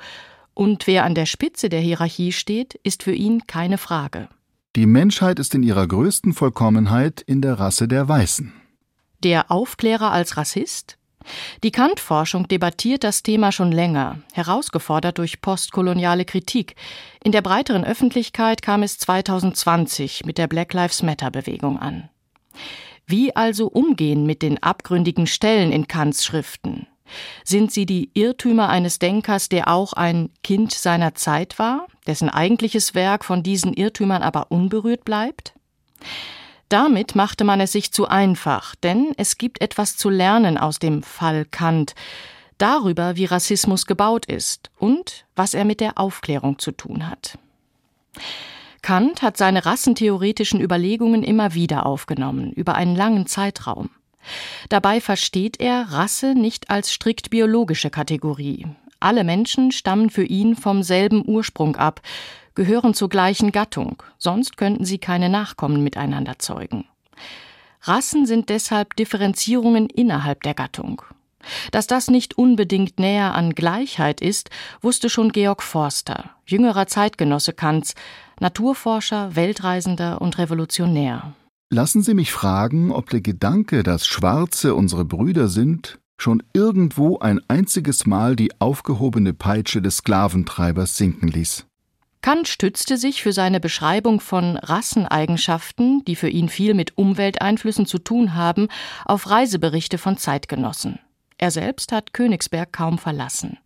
[0.54, 4.28] Und wer an der Spitze der Hierarchie steht, ist für ihn keine Frage.
[4.76, 8.52] Die Menschheit ist in ihrer größten Vollkommenheit in der Rasse der Weißen.
[9.22, 10.98] Der Aufklärer als Rassist?
[11.62, 16.76] Die Kant-Forschung debattiert das Thema schon länger, herausgefordert durch postkoloniale Kritik.
[17.22, 22.08] In der breiteren Öffentlichkeit kam es 2020 mit der Black Lives Matter-Bewegung an.
[23.06, 26.86] Wie also umgehen mit den abgründigen Stellen in Kants Schriften?
[27.44, 32.94] Sind sie die Irrtümer eines Denkers, der auch ein Kind seiner Zeit war, dessen eigentliches
[32.94, 35.54] Werk von diesen Irrtümern aber unberührt bleibt?
[36.68, 41.02] Damit machte man es sich zu einfach, denn es gibt etwas zu lernen aus dem
[41.02, 41.94] Fall Kant,
[42.58, 47.38] darüber, wie Rassismus gebaut ist und was er mit der Aufklärung zu tun hat.
[48.82, 53.90] Kant hat seine rassentheoretischen Überlegungen immer wieder aufgenommen, über einen langen Zeitraum.
[54.68, 58.66] Dabei versteht er Rasse nicht als strikt biologische Kategorie.
[59.04, 62.00] Alle Menschen stammen für ihn vom selben Ursprung ab,
[62.54, 66.86] gehören zur gleichen Gattung, sonst könnten sie keine Nachkommen miteinander zeugen.
[67.82, 71.02] Rassen sind deshalb Differenzierungen innerhalb der Gattung.
[71.70, 74.48] Dass das nicht unbedingt näher an Gleichheit ist,
[74.80, 77.94] wusste schon Georg Forster, jüngerer Zeitgenosse Kants,
[78.40, 81.34] Naturforscher, Weltreisender und Revolutionär.
[81.68, 87.40] Lassen Sie mich fragen, ob der Gedanke, dass Schwarze unsere Brüder sind, schon irgendwo ein
[87.48, 91.66] einziges Mal die aufgehobene Peitsche des Sklaventreibers sinken ließ.
[92.24, 97.98] Kant stützte sich für seine Beschreibung von Rasseneigenschaften, die für ihn viel mit Umwelteinflüssen zu
[97.98, 98.68] tun haben,
[99.04, 100.98] auf Reiseberichte von Zeitgenossen.
[101.36, 103.58] Er selbst hat Königsberg kaum verlassen.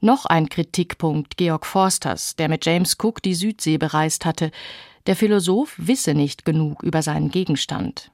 [0.00, 4.50] Noch ein Kritikpunkt Georg Forsters, der mit James Cook die Südsee bereist hatte.
[5.06, 8.10] Der Philosoph wisse nicht genug über seinen Gegenstand.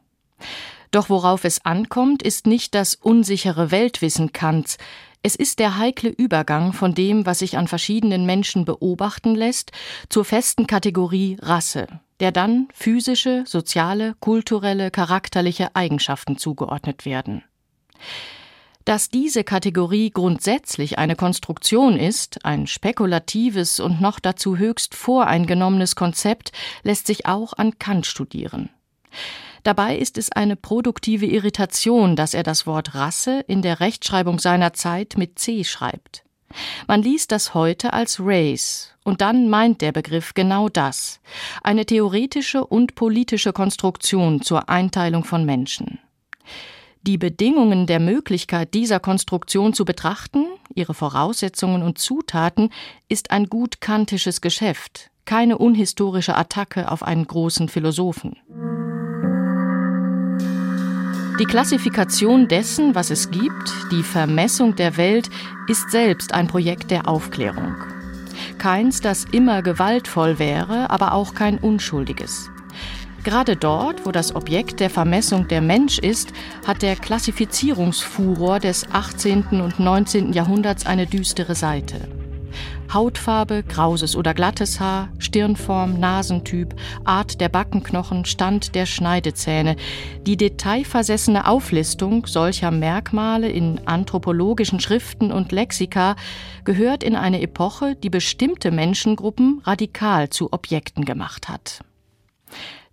[0.90, 4.76] Doch worauf es ankommt, ist nicht das unsichere Weltwissen Kants,
[5.22, 9.70] es ist der heikle Übergang von dem, was sich an verschiedenen Menschen beobachten lässt,
[10.08, 11.86] zur festen Kategorie Rasse,
[12.20, 17.44] der dann physische, soziale, kulturelle, charakterliche Eigenschaften zugeordnet werden.
[18.86, 26.50] Dass diese Kategorie grundsätzlich eine Konstruktion ist, ein spekulatives und noch dazu höchst voreingenommenes Konzept,
[26.82, 28.70] lässt sich auch an Kant studieren.
[29.62, 34.72] Dabei ist es eine produktive Irritation, dass er das Wort Rasse in der Rechtschreibung seiner
[34.72, 36.24] Zeit mit C schreibt.
[36.88, 41.20] Man liest das heute als Race, und dann meint der Begriff genau das,
[41.62, 46.00] eine theoretische und politische Konstruktion zur Einteilung von Menschen.
[47.02, 52.70] Die Bedingungen der Möglichkeit dieser Konstruktion zu betrachten, ihre Voraussetzungen und Zutaten,
[53.08, 58.36] ist ein gut kantisches Geschäft, keine unhistorische Attacke auf einen großen Philosophen.
[61.40, 65.30] Die Klassifikation dessen, was es gibt, die Vermessung der Welt,
[65.68, 67.76] ist selbst ein Projekt der Aufklärung.
[68.58, 72.50] Keins, das immer gewaltvoll wäre, aber auch kein unschuldiges.
[73.24, 76.30] Gerade dort, wo das Objekt der Vermessung der Mensch ist,
[76.66, 79.62] hat der Klassifizierungsfuror des 18.
[79.62, 80.34] und 19.
[80.34, 82.19] Jahrhunderts eine düstere Seite.
[82.92, 86.74] Hautfarbe, krauses oder glattes Haar, Stirnform, Nasentyp,
[87.04, 89.76] Art der Backenknochen, Stand der Schneidezähne.
[90.26, 96.16] Die detailversessene Auflistung solcher Merkmale in anthropologischen Schriften und Lexika
[96.64, 101.80] gehört in eine Epoche, die bestimmte Menschengruppen radikal zu Objekten gemacht hat.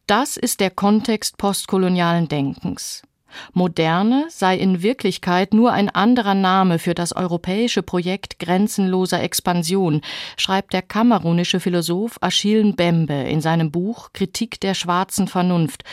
[0.05, 3.06] Das ist der Kontext postkolonialen Denkens.
[3.53, 10.01] Moderne sei in Wirklichkeit nur ein anderer Name für das europäische Projekt grenzenloser Expansion,
[10.37, 15.83] schreibt der kamerunische Philosoph Achille Mbembe in seinem Buch Kritik der schwarzen Vernunft.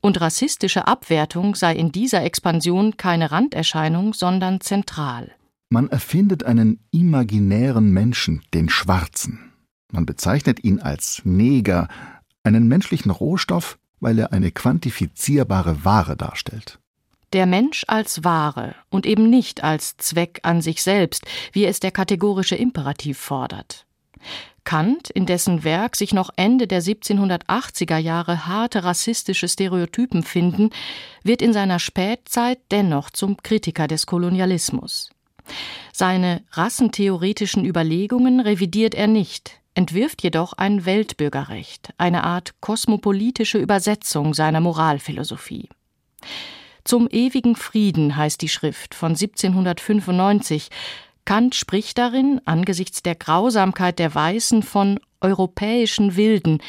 [0.00, 5.32] Und rassistische Abwertung sei in dieser Expansion keine Randerscheinung, sondern zentral.
[5.68, 9.52] Man erfindet einen imaginären Menschen, den Schwarzen.
[9.90, 11.88] Man bezeichnet ihn als Neger,
[12.44, 16.78] einen menschlichen Rohstoff, weil er eine quantifizierbare Ware darstellt.
[17.32, 21.90] Der Mensch als Ware und eben nicht als Zweck an sich selbst, wie es der
[21.90, 23.86] kategorische Imperativ fordert.
[24.64, 30.70] Kant, in dessen Werk sich noch Ende der 1780er Jahre harte rassistische Stereotypen finden,
[31.22, 35.10] wird in seiner Spätzeit dennoch zum Kritiker des Kolonialismus.
[35.92, 44.60] Seine rassentheoretischen Überlegungen revidiert er nicht, entwirft jedoch ein Weltbürgerrecht, eine Art kosmopolitische Übersetzung seiner
[44.60, 45.68] Moralphilosophie.
[46.82, 50.70] Zum ewigen Frieden heißt die Schrift von 1795.
[51.24, 56.62] Kant spricht darin angesichts der Grausamkeit der Weißen von europäischen Wilden,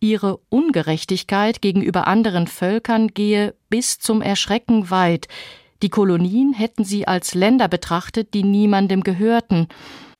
[0.00, 5.28] ihre Ungerechtigkeit gegenüber anderen Völkern gehe bis zum Erschrecken weit,
[5.82, 9.68] die Kolonien hätten sie als Länder betrachtet, die niemandem gehörten,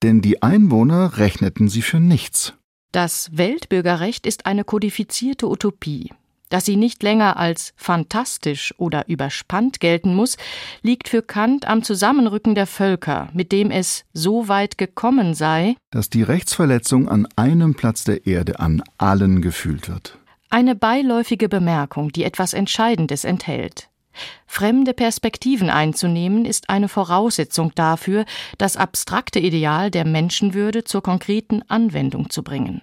[0.04, 2.52] denn die Einwohner rechneten sie für nichts.
[2.92, 6.10] Das Weltbürgerrecht ist eine kodifizierte Utopie.
[6.50, 10.36] Dass sie nicht länger als fantastisch oder überspannt gelten muss,
[10.82, 16.10] liegt für Kant am Zusammenrücken der Völker, mit dem es so weit gekommen sei, dass
[16.10, 20.18] die Rechtsverletzung an einem Platz der Erde an allen gefühlt wird.
[20.50, 23.88] Eine beiläufige Bemerkung, die etwas Entscheidendes enthält.
[24.46, 28.24] Fremde Perspektiven einzunehmen, ist eine Voraussetzung dafür,
[28.58, 32.82] das abstrakte Ideal der Menschenwürde zur konkreten Anwendung zu bringen.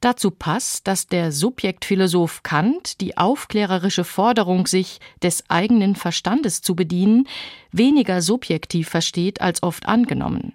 [0.00, 7.26] Dazu passt, dass der Subjektphilosoph Kant die aufklärerische Forderung, sich des eigenen Verstandes zu bedienen,
[7.72, 10.54] weniger subjektiv versteht als oft angenommen.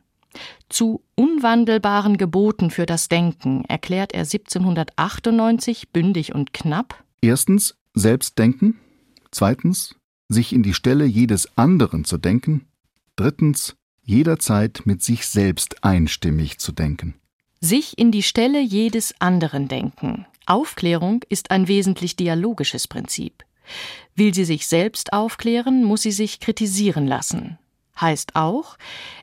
[0.70, 7.04] Zu unwandelbaren Geboten für das Denken erklärt er 1798 bündig und knapp.
[7.22, 8.80] Erstens Selbstdenken,
[9.34, 9.96] Zweitens,
[10.30, 12.68] sich in die Stelle jedes anderen zu denken.
[13.16, 17.16] Drittens, jederzeit mit sich selbst einstimmig zu denken.
[17.60, 20.28] Sich in die Stelle jedes anderen denken.
[20.46, 23.44] Aufklärung ist ein wesentlich dialogisches Prinzip.
[24.16, 27.58] Will sie sich selbst aufklären, muss sie sich kritisieren lassen.
[28.00, 28.78] Heißt auch,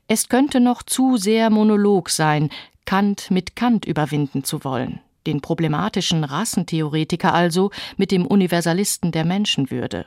[0.09, 2.51] es könnte noch zu sehr Monolog sein,
[2.85, 10.07] Kant mit Kant überwinden zu wollen den problematischen Rassentheoretiker also mit dem Universalisten der Menschenwürde.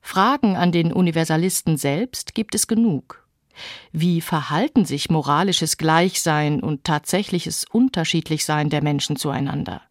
[0.00, 3.26] Fragen an den Universalisten selbst gibt es genug.
[3.92, 9.82] Wie verhalten sich moralisches Gleichsein und tatsächliches Unterschiedlichsein der Menschen zueinander?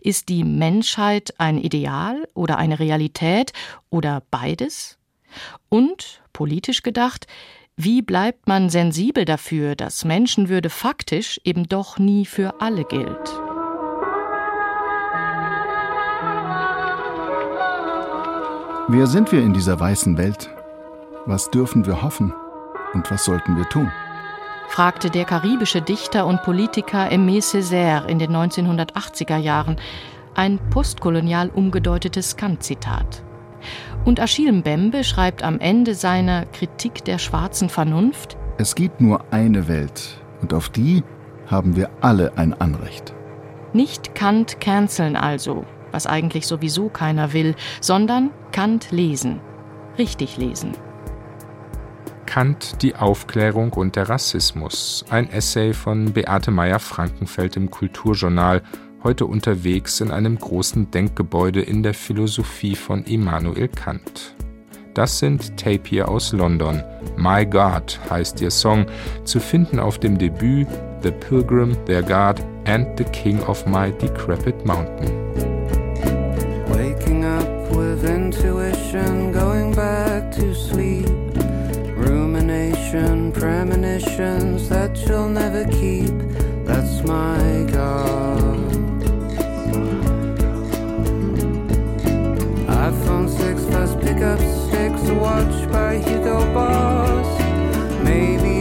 [0.00, 3.52] Ist die Menschheit ein Ideal oder eine Realität
[3.90, 4.98] oder beides?
[5.68, 7.26] Und, politisch gedacht,
[7.76, 13.45] wie bleibt man sensibel dafür, dass Menschenwürde faktisch eben doch nie für alle gilt?
[18.88, 20.48] Wer sind wir in dieser weißen Welt?
[21.24, 22.32] Was dürfen wir hoffen?
[22.94, 23.90] Und was sollten wir tun?
[24.68, 29.76] fragte der karibische Dichter und Politiker Aimé Césaire in den 1980er Jahren,
[30.36, 33.24] ein postkolonial umgedeutetes Kant-Zitat.
[34.04, 39.66] Und Achille Mbembe schreibt am Ende seiner Kritik der schwarzen Vernunft: Es gibt nur eine
[39.66, 41.02] Welt und auf die
[41.48, 43.14] haben wir alle ein Anrecht.
[43.72, 45.64] Nicht Kant canceln also,
[45.96, 49.40] was eigentlich sowieso keiner will, sondern Kant lesen.
[49.96, 50.72] Richtig lesen.
[52.26, 55.06] Kant, die Aufklärung und der Rassismus.
[55.08, 58.62] Ein Essay von Beate Meyer-Frankenfeld im Kulturjournal,
[59.02, 64.34] heute unterwegs in einem großen Denkgebäude in der Philosophie von Immanuel Kant.
[64.92, 66.82] Das sind Tapir aus London.
[67.16, 68.84] My God heißt ihr Song,
[69.24, 70.68] zu finden auf dem Debüt
[71.02, 75.85] The Pilgrim, Their God and the King of My Decrepit Mountain.
[78.06, 81.06] Intuition, going back to sleep.
[81.96, 86.16] Rumination, premonitions that you'll never keep.
[86.64, 88.46] That's my God.
[92.86, 97.40] iPhone 6 first pickup sticks, watch by Hugo Boss.
[98.04, 98.55] Maybe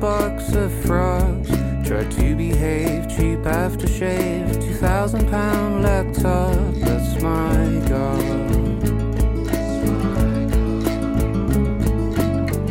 [0.00, 1.48] box of frogs.
[1.86, 8.22] Tried to behave, cheap aftershave, two thousand pound laptop, that's my God.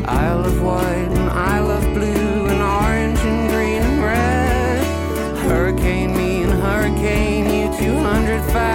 [0.07, 4.83] Isle of White and Isle of Blue and Orange and Green and Red.
[5.49, 8.74] Hurricane me and hurricane you, 200,000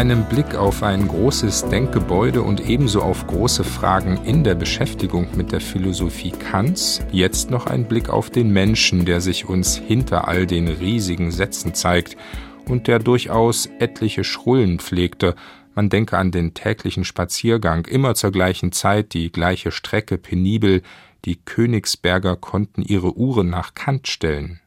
[0.00, 5.52] einem Blick auf ein großes Denkgebäude und ebenso auf große Fragen in der Beschäftigung mit
[5.52, 10.46] der Philosophie Kants, jetzt noch ein Blick auf den Menschen, der sich uns hinter all
[10.46, 12.16] den riesigen Sätzen zeigt
[12.64, 15.34] und der durchaus etliche Schrullen pflegte.
[15.74, 20.80] Man denke an den täglichen Spaziergang, immer zur gleichen Zeit, die gleiche Strecke, penibel,
[21.26, 24.59] die Königsberger konnten ihre Uhren nach Kant stellen.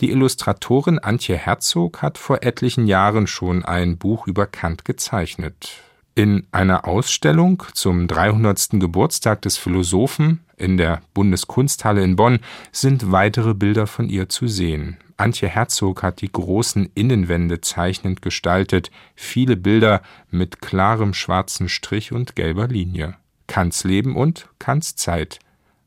[0.00, 5.80] Die Illustratorin Antje Herzog hat vor etlichen Jahren schon ein Buch über Kant gezeichnet.
[6.14, 8.72] In einer Ausstellung zum 300.
[8.72, 12.40] Geburtstag des Philosophen in der Bundeskunsthalle in Bonn
[12.72, 14.98] sind weitere Bilder von ihr zu sehen.
[15.16, 22.36] Antje Herzog hat die großen Innenwände zeichnend gestaltet, viele Bilder mit klarem schwarzen Strich und
[22.36, 23.14] gelber Linie.
[23.46, 25.38] Kants Leben und Kants Zeit.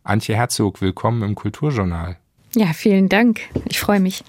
[0.03, 2.17] Antje Herzog, willkommen im Kulturjournal.
[2.55, 3.41] Ja, vielen Dank.
[3.69, 4.23] Ich freue mich.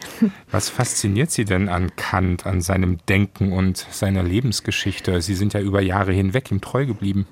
[0.50, 5.22] Was fasziniert Sie denn an Kant, an seinem Denken und seiner Lebensgeschichte?
[5.22, 7.26] Sie sind ja über Jahre hinweg ihm treu geblieben.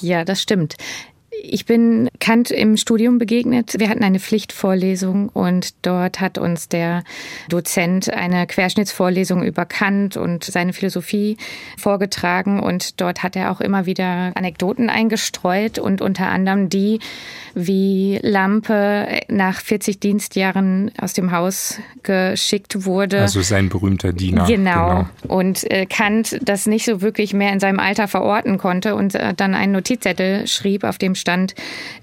[0.00, 0.76] Ja, das stimmt.
[1.42, 3.76] Ich bin Kant im Studium begegnet.
[3.78, 7.04] Wir hatten eine Pflichtvorlesung und dort hat uns der
[7.48, 11.36] Dozent eine Querschnittsvorlesung über Kant und seine Philosophie
[11.78, 16.98] vorgetragen und dort hat er auch immer wieder Anekdoten eingestreut und unter anderem die,
[17.54, 23.20] wie Lampe nach 40 Dienstjahren aus dem Haus geschickt wurde.
[23.20, 24.46] Also sein berühmter Diener.
[24.46, 25.06] Genau.
[25.28, 29.32] Und äh, Kant das nicht so wirklich mehr in seinem Alter verorten konnte und äh,
[29.34, 31.54] dann einen Notizzettel schrieb, auf dem stand,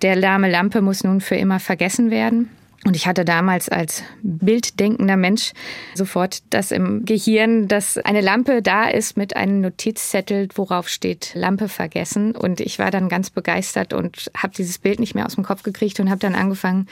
[0.02, 2.50] der lahme Lampe muss nun für immer vergessen werden.
[2.86, 5.52] Und ich hatte damals als bilddenkender Mensch
[5.96, 11.68] sofort das im Gehirn, dass eine Lampe da ist mit einem Notizzettel, worauf steht Lampe
[11.68, 12.34] vergessen.
[12.34, 15.64] Und ich war dann ganz begeistert und habe dieses Bild nicht mehr aus dem Kopf
[15.64, 16.88] gekriegt und habe dann angefangen,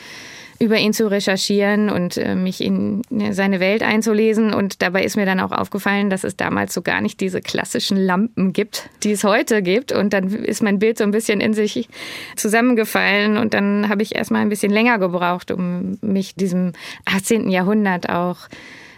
[0.60, 3.02] über ihn zu recherchieren und äh, mich in
[3.32, 4.54] seine Welt einzulesen.
[4.54, 7.98] Und dabei ist mir dann auch aufgefallen, dass es damals so gar nicht diese klassischen
[7.98, 9.92] Lampen gibt, die es heute gibt.
[9.92, 11.90] Und dann ist mein Bild so ein bisschen in sich
[12.36, 13.38] zusammengefallen.
[13.38, 16.72] Und dann habe ich erstmal ein bisschen länger gebraucht, um mich diesem
[17.06, 17.50] 18.
[17.50, 18.38] Jahrhundert auch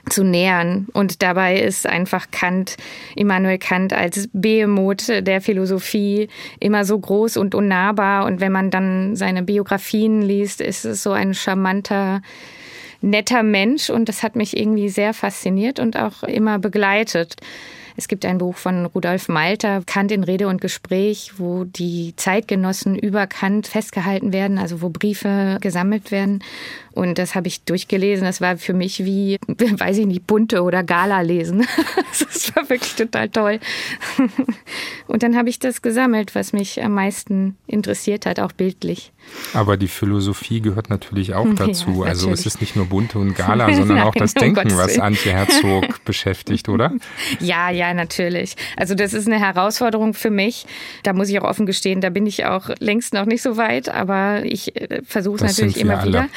[0.10, 0.88] zu nähern.
[0.94, 2.78] Und dabei ist einfach Kant,
[3.16, 6.30] Immanuel Kant als Behemoth der Philosophie
[6.60, 8.26] immer so groß und unnahbar.
[8.26, 12.22] Und wenn man dann seine Biografien liest, ist es so ein charmanter,
[13.02, 13.90] netter Mensch.
[13.90, 17.36] Und das hat mich irgendwie sehr fasziniert und auch immer begleitet.
[18.00, 22.96] Es gibt ein Buch von Rudolf Malter, Kant in Rede und Gespräch, wo die Zeitgenossen
[22.96, 26.44] über Kant festgehalten werden, also wo Briefe gesammelt werden.
[26.98, 28.26] Und das habe ich durchgelesen.
[28.26, 31.66] Das war für mich wie, weiß ich nicht, bunte oder Gala lesen.
[32.20, 33.60] Das war wirklich total toll.
[35.08, 39.12] Und dann habe ich das gesammelt, was mich am meisten interessiert hat, auch bildlich.
[39.54, 42.04] Aber die Philosophie gehört natürlich auch dazu.
[42.04, 42.46] Ja, also es natürlich.
[42.46, 45.00] ist nicht nur bunte und Gala, sondern auch Nein, das um Denken, Gottes was.
[45.00, 46.94] Antje Herzog beschäftigt, oder?
[47.40, 48.56] Ja, ja, natürlich.
[48.78, 50.66] Also das ist eine Herausforderung für mich.
[51.04, 53.90] Da muss ich auch offen gestehen, da bin ich auch längst noch nicht so weit,
[53.90, 56.10] aber ich äh, versuche es Das natürlich sind wir immer alle.
[56.10, 56.30] wieder.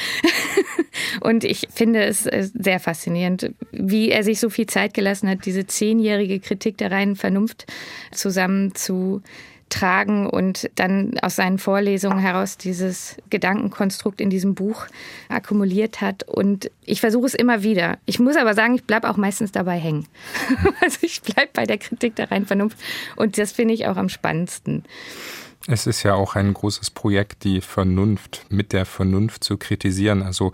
[1.21, 5.45] Und ich finde es äh, sehr faszinierend, wie er sich so viel Zeit gelassen hat,
[5.47, 7.67] diese zehnjährige Kritik der reinen Vernunft
[8.13, 9.23] zusammen zu
[9.71, 14.87] tragen und dann aus seinen Vorlesungen heraus dieses Gedankenkonstrukt in diesem Buch
[15.29, 16.25] akkumuliert hat.
[16.25, 17.99] Und ich versuche es immer wieder.
[18.05, 20.07] Ich muss aber sagen, ich bleibe auch meistens dabei hängen.
[20.83, 22.79] Also ich bleibe bei der Kritik der reinen Vernunft
[23.15, 24.85] und das finde ich auch am spannendsten.
[25.67, 30.23] Es ist ja auch ein großes Projekt, die Vernunft mit der Vernunft zu kritisieren.
[30.23, 30.53] Also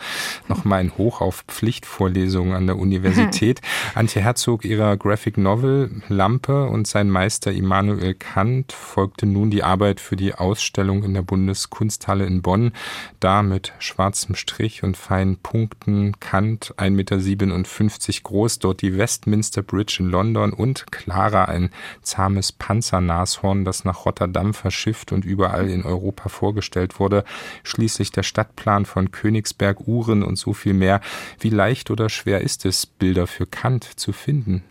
[0.48, 3.60] nochmal ein Hoch auf Pflichtvorlesungen an der Universität.
[3.94, 10.00] Antje Herzog ihrer Graphic Novel Lampe und sein Meister Immanuel Kant folgte nun die Arbeit
[10.00, 12.72] für die Ausstellung in der Bundeskunsthalle in Bonn.
[13.20, 19.98] Da mit schwarzem Strich und feinen Punkten Kant 1,57 Meter groß, dort die Westminster Bridge
[20.00, 21.70] in London und Clara ein
[22.02, 27.24] zahmes Panzernashorn, das nach Rotterdam verschifft Schrift und überall in Europa vorgestellt wurde,
[27.62, 31.00] schließlich der Stadtplan von Königsberg, Uhren und so viel mehr.
[31.40, 34.62] Wie leicht oder schwer ist es, Bilder für Kant zu finden?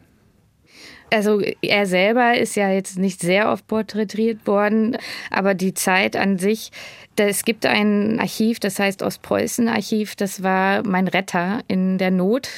[1.16, 4.98] Also er selber ist ja jetzt nicht sehr oft porträtiert worden,
[5.32, 6.72] aber die Zeit an sich
[7.18, 10.16] es gibt ein Archiv, das heißt Ostpreußen-Archiv.
[10.16, 12.50] Das war mein Retter in der Not.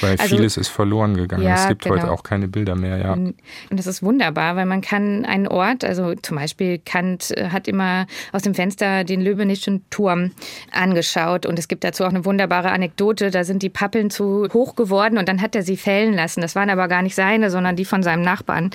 [0.00, 1.42] Weil also, vieles ist verloren gegangen.
[1.42, 1.96] Ja, es gibt genau.
[1.96, 3.12] heute auch keine Bilder mehr, ja.
[3.14, 3.34] Und
[3.70, 8.06] das ist wunderbar, weil man kann einen Ort, also zum Beispiel Kant äh, hat immer
[8.32, 10.30] aus dem Fenster den Löbenischen Turm
[10.70, 13.30] angeschaut und es gibt dazu auch eine wunderbare Anekdote.
[13.30, 16.40] Da sind die Pappeln zu hoch geworden und dann hat er sie fällen lassen.
[16.40, 18.70] Das waren aber gar nicht seine, sondern die von seinem Nachbarn.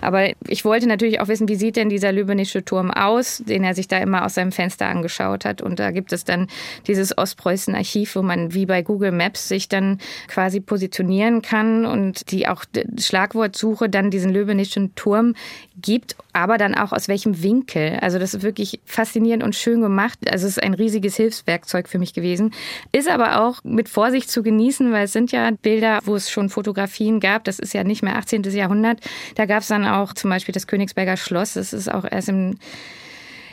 [0.00, 3.74] Aber ich wollte natürlich auch wissen, wie sieht denn dieser Löbenische Turm aus, den er
[3.74, 5.62] sich da immer aus seinem Fenster angeschaut hat.
[5.62, 6.48] Und da gibt es dann
[6.86, 12.48] dieses Ostpreußen-Archiv, wo man wie bei Google Maps sich dann quasi positionieren kann und die
[12.48, 12.64] auch
[12.98, 15.34] Schlagwortsuche dann diesen Löwenischen Turm
[15.80, 17.98] gibt, aber dann auch aus welchem Winkel.
[18.00, 20.18] Also das ist wirklich faszinierend und schön gemacht.
[20.30, 22.52] Also es ist ein riesiges Hilfswerkzeug für mich gewesen.
[22.92, 26.48] Ist aber auch mit Vorsicht zu genießen, weil es sind ja Bilder, wo es schon
[26.48, 27.44] Fotografien gab.
[27.44, 28.42] Das ist ja nicht mehr 18.
[28.44, 28.61] Jahrhundert.
[28.68, 31.54] Da gab es dann auch zum Beispiel das Königsberger Schloss.
[31.54, 32.58] Das ist auch erst im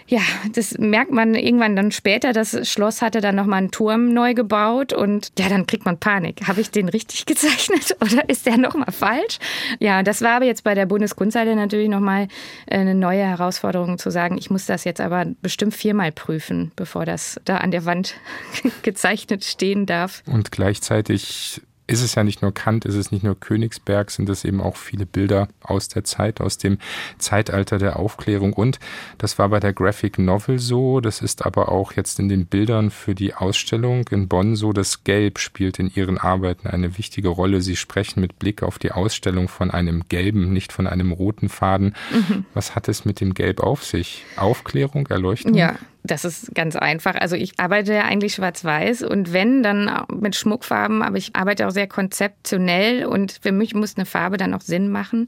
[0.10, 0.22] ja,
[0.54, 2.34] das merkt man irgendwann dann später.
[2.34, 6.48] Das Schloss hatte dann nochmal einen Turm neu gebaut und ja, dann kriegt man Panik.
[6.48, 9.38] Habe ich den richtig gezeichnet oder ist der nochmal falsch?
[9.80, 12.28] Ja, das war aber jetzt bei der Bundeskunsthalle natürlich nochmal
[12.70, 17.40] eine neue Herausforderung zu sagen, ich muss das jetzt aber bestimmt viermal prüfen, bevor das
[17.46, 18.16] da an der Wand
[18.82, 20.24] gezeichnet stehen darf.
[20.26, 24.46] Und gleichzeitig ist es ja nicht nur Kant, ist es nicht nur Königsberg, sind es
[24.46, 26.78] eben auch viele Bilder aus der Zeit, aus dem
[27.18, 28.54] Zeitalter der Aufklärung.
[28.54, 28.80] Und
[29.18, 32.92] das war bei der Graphic Novel so, das ist aber auch jetzt in den Bildern
[32.92, 37.62] für die Ausstellung in Bonn so, das Gelb spielt in ihren Arbeiten eine wichtige Rolle.
[37.62, 41.96] Sie sprechen mit Blick auf die Ausstellung von einem gelben, nicht von einem roten Faden.
[42.12, 42.46] Mhm.
[42.54, 44.26] Was hat es mit dem Gelb auf sich?
[44.36, 45.56] Aufklärung, Erleuchtung?
[45.56, 47.16] Ja, das ist ganz einfach.
[47.16, 51.72] Also ich arbeite ja eigentlich schwarz-weiß und wenn, dann mit Schmuckfarben, aber ich arbeite auch
[51.72, 55.28] sehr konzeptionell und für mich muss eine Farbe dann auch Sinn machen.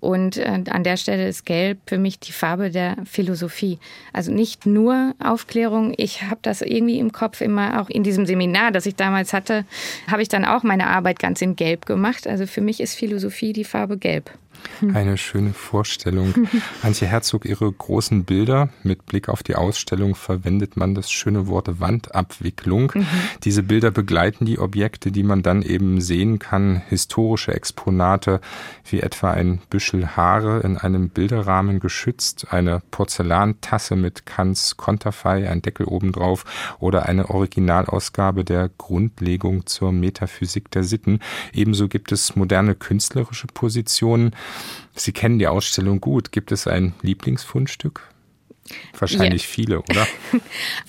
[0.00, 3.78] Und äh, an der Stelle ist Gelb für mich die Farbe der Philosophie.
[4.12, 5.94] Also nicht nur Aufklärung.
[5.96, 9.64] Ich habe das irgendwie im Kopf immer auch in diesem Seminar, das ich damals hatte,
[10.10, 12.26] habe ich dann auch meine Arbeit ganz in Gelb gemacht.
[12.26, 14.32] Also für mich ist Philosophie die Farbe Gelb.
[14.94, 16.34] Eine schöne Vorstellung.
[16.82, 21.80] Antje Herzog, Ihre großen Bilder mit Blick auf die Ausstellung verwendet man das schöne Wort
[21.80, 22.92] Wandabwicklung.
[22.94, 23.06] Mhm.
[23.44, 28.40] Diese Bilder begleiten die Objekte, die man dann eben sehen kann, historische Exponate
[28.84, 35.62] wie etwa ein Büschel Haare in einem Bilderrahmen geschützt, eine Porzellantasse mit Kants Konterfei, ein
[35.62, 36.44] Deckel obendrauf
[36.78, 41.20] oder eine Originalausgabe der Grundlegung zur Metaphysik der Sitten.
[41.52, 44.34] Ebenso gibt es moderne künstlerische Positionen,
[44.94, 46.32] Sie kennen die Ausstellung gut.
[46.32, 48.11] Gibt es ein Lieblingsfundstück?
[48.98, 49.48] Wahrscheinlich ja.
[49.48, 50.06] viele, oder?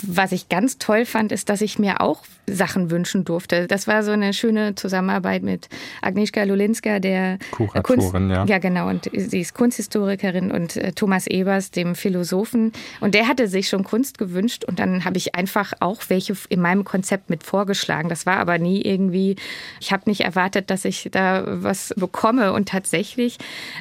[0.03, 3.67] Was ich ganz toll fand, ist, dass ich mir auch Sachen wünschen durfte.
[3.67, 5.69] Das war so eine schöne Zusammenarbeit mit
[6.01, 8.45] Agnieszka Lulinska, der Kuratorin, Kunst, ja.
[8.45, 8.89] Ja, genau.
[8.89, 12.73] Und sie ist Kunsthistorikerin und äh, Thomas Ebers, dem Philosophen.
[12.99, 16.59] Und der hatte sich schon Kunst gewünscht und dann habe ich einfach auch welche in
[16.61, 18.09] meinem Konzept mit vorgeschlagen.
[18.09, 19.37] Das war aber nie irgendwie,
[19.79, 22.51] ich habe nicht erwartet, dass ich da was bekomme.
[22.51, 23.37] Und tatsächlich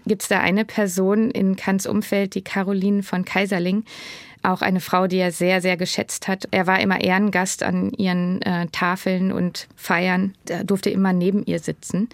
[0.06, 3.81] gibt es da eine Person in Kants Umfeld, die Caroline von Kaiserling,
[4.42, 6.48] auch eine Frau, die er sehr, sehr geschätzt hat.
[6.50, 10.34] Er war immer Ehrengast an ihren äh, Tafeln und Feiern.
[10.48, 12.08] Er durfte immer neben ihr sitzen.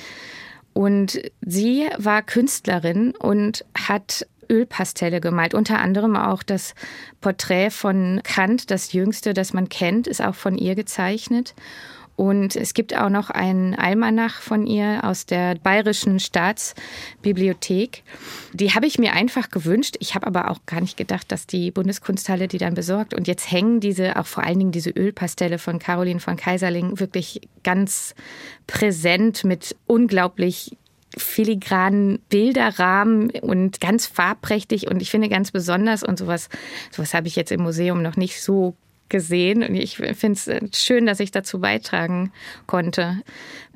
[0.74, 5.54] Und sie war Künstlerin und hat Ölpastelle gemalt.
[5.54, 6.74] Unter anderem auch das
[7.20, 11.54] Porträt von Kant, das jüngste, das man kennt, ist auch von ihr gezeichnet.
[12.18, 18.02] Und es gibt auch noch einen Almanach von ihr aus der Bayerischen Staatsbibliothek.
[18.52, 19.94] Die habe ich mir einfach gewünscht.
[20.00, 23.14] Ich habe aber auch gar nicht gedacht, dass die Bundeskunsthalle die dann besorgt.
[23.14, 27.42] Und jetzt hängen diese, auch vor allen Dingen diese Ölpastelle von Caroline von Kaiserling, wirklich
[27.62, 28.16] ganz
[28.66, 30.76] präsent mit unglaublich
[31.16, 36.48] filigranen Bilderrahmen und ganz farbprächtig und ich finde ganz besonders und sowas,
[36.90, 38.74] sowas habe ich jetzt im Museum noch nicht so
[39.08, 42.32] gesehen und ich finde es äh, schön, dass ich dazu beitragen
[42.66, 43.22] konnte.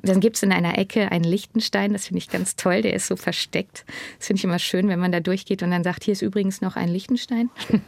[0.01, 3.07] Dann gibt es in einer Ecke einen Lichtenstein, das finde ich ganz toll, der ist
[3.07, 3.85] so versteckt.
[4.17, 6.61] Das finde ich immer schön, wenn man da durchgeht und dann sagt, hier ist übrigens
[6.61, 7.49] noch ein Lichtenstein.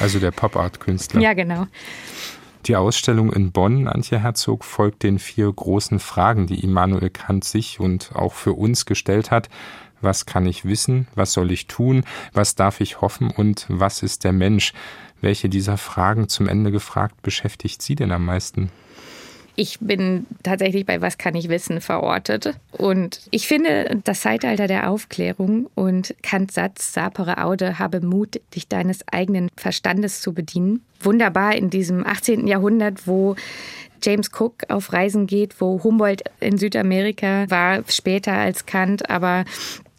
[0.00, 1.20] Also der Pop-Art-Künstler.
[1.20, 1.66] Ja, genau.
[2.66, 7.80] Die Ausstellung in Bonn, Antje Herzog, folgt den vier großen Fragen, die Immanuel Kant sich
[7.80, 9.48] und auch für uns gestellt hat.
[10.00, 11.08] Was kann ich wissen?
[11.14, 12.04] Was soll ich tun?
[12.32, 13.30] Was darf ich hoffen?
[13.30, 14.72] Und was ist der Mensch?
[15.20, 18.70] Welche dieser Fragen zum Ende gefragt beschäftigt Sie denn am meisten?
[19.56, 22.54] Ich bin tatsächlich bei Was kann ich wissen verortet.
[22.72, 28.68] Und ich finde, das Zeitalter der Aufklärung und Kants Satz, sapere aude, habe Mut, dich
[28.68, 30.82] deines eigenen Verstandes zu bedienen.
[31.00, 32.46] Wunderbar in diesem 18.
[32.46, 33.36] Jahrhundert, wo
[34.02, 39.44] James Cook auf Reisen geht, wo Humboldt in Südamerika war, später als Kant, aber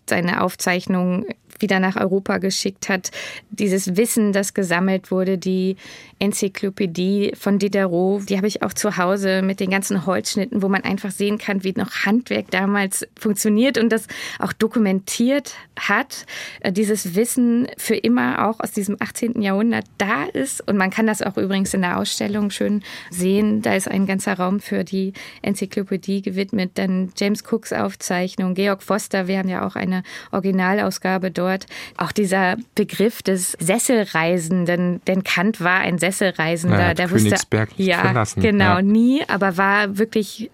[0.09, 1.25] seine Aufzeichnungen
[1.61, 3.11] wieder nach Europa geschickt hat.
[3.49, 5.75] Dieses Wissen, das gesammelt wurde, die
[6.19, 10.83] Enzyklopädie von Diderot, die habe ich auch zu Hause mit den ganzen Holzschnitten, wo man
[10.83, 14.07] einfach sehen kann, wie noch Handwerk damals funktioniert und das
[14.39, 16.25] auch dokumentiert hat.
[16.59, 19.41] Äh, dieses Wissen für immer auch aus diesem 18.
[19.41, 20.67] Jahrhundert da ist.
[20.67, 23.61] Und man kann das auch übrigens in der Ausstellung schön sehen.
[23.61, 26.71] Da ist ein ganzer Raum für die Enzyklopädie gewidmet.
[26.75, 31.65] Dann James Cooks Aufzeichnung, Georg Foster, wir haben ja auch eine Originalausgabe dort dort.
[31.97, 36.79] Auch dieser Begriff des Sesselreisenden, denn Kant war ein Sesselreisender.
[36.79, 38.41] Ja, der Königsberg wusste, ja, verlassen.
[38.41, 38.81] genau, ja.
[38.81, 40.49] nie, aber war wirklich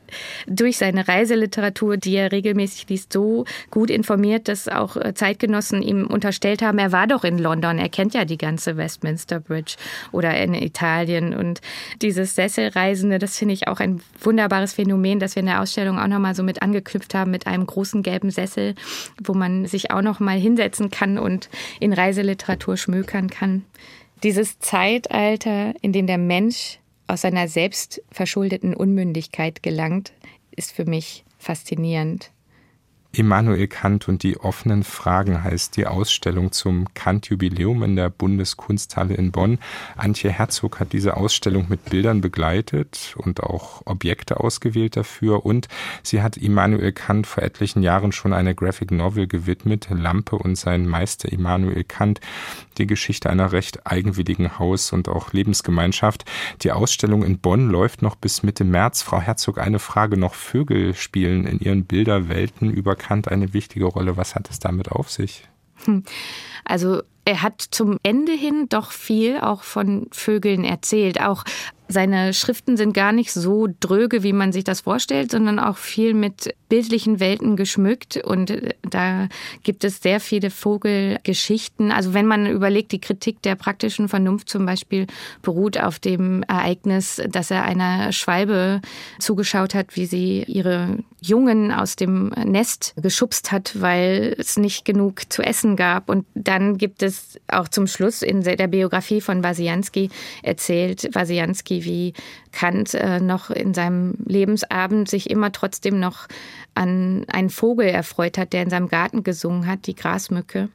[0.48, 6.08] durch seine Reiseliteratur, die er regelmäßig liest, so gut informiert, dass auch äh, Zeitgenossen ihm
[6.08, 9.76] unterstellt haben, er war doch in London, er kennt ja die ganze Westminster Bridge
[10.12, 11.34] oder in Italien.
[11.34, 11.62] Und
[12.02, 16.08] dieses Sesselreisende, das finde ich auch ein wunderbares Phänomen, das wir in der Ausstellung auch
[16.08, 18.76] nochmal so mit angeknüpft haben, mit einem großen gelben Sessel,
[19.22, 23.66] wo man sich auch nochmal hinsetzen kann und in Reiseliteratur schmökern kann.
[24.24, 30.14] Dieses Zeitalter, in dem der Mensch aus seiner selbstverschuldeten Unmündigkeit gelangt,
[30.52, 32.32] ist für mich faszinierend.
[33.12, 39.32] Immanuel Kant und die offenen Fragen heißt die Ausstellung zum Kant-Jubiläum in der Bundeskunsthalle in
[39.32, 39.60] Bonn.
[39.95, 45.45] Antje Herzog hat diese Ausstellung mit Bildern begleitet und auch Objekte ausgewählt dafür.
[45.45, 45.68] Und
[46.03, 50.86] sie hat Immanuel Kant vor etlichen Jahren schon eine Graphic Novel gewidmet, Lampe und sein
[50.86, 52.20] Meister Immanuel Kant,
[52.78, 56.26] die Geschichte einer recht eigenwilligen Haus- und auch Lebensgemeinschaft.
[56.62, 59.01] Die Ausstellung in Bonn läuft noch bis Mitte März.
[59.01, 60.36] Frau Herzog, eine Frage noch.
[60.36, 64.18] Vögel spielen in ihren Bilderwelten über Kant eine wichtige Rolle.
[64.18, 65.48] Was hat es damit auf sich?
[65.86, 66.04] Hm.
[66.66, 71.20] Also er hat zum Ende hin doch viel auch von Vögeln erzählt.
[71.22, 71.43] Auch
[71.89, 76.14] seine Schriften sind gar nicht so dröge, wie man sich das vorstellt, sondern auch viel
[76.14, 78.18] mit bildlichen Welten geschmückt.
[78.18, 79.28] Und äh, da
[79.64, 81.91] gibt es sehr viele Vogelgeschichten.
[81.91, 85.08] Also wenn man überlegt, die Kritik der praktischen Vernunft zum Beispiel
[85.41, 88.82] beruht auf dem Ereignis, dass er einer Schwalbe
[89.20, 95.32] zugeschaut hat, wie sie ihre Jungen aus dem Nest geschubst hat, weil es nicht genug
[95.32, 96.09] zu essen gab.
[96.09, 100.09] Und dann gibt es auch zum Schluss in der Biografie von Wasianski
[100.43, 102.13] erzählt, Wasianski wie
[102.51, 106.28] Kant äh, noch in seinem Lebensabend sich immer trotzdem noch
[106.76, 110.70] an einen Vogel erfreut hat, der in seinem Garten gesungen hat, die Grasmücke.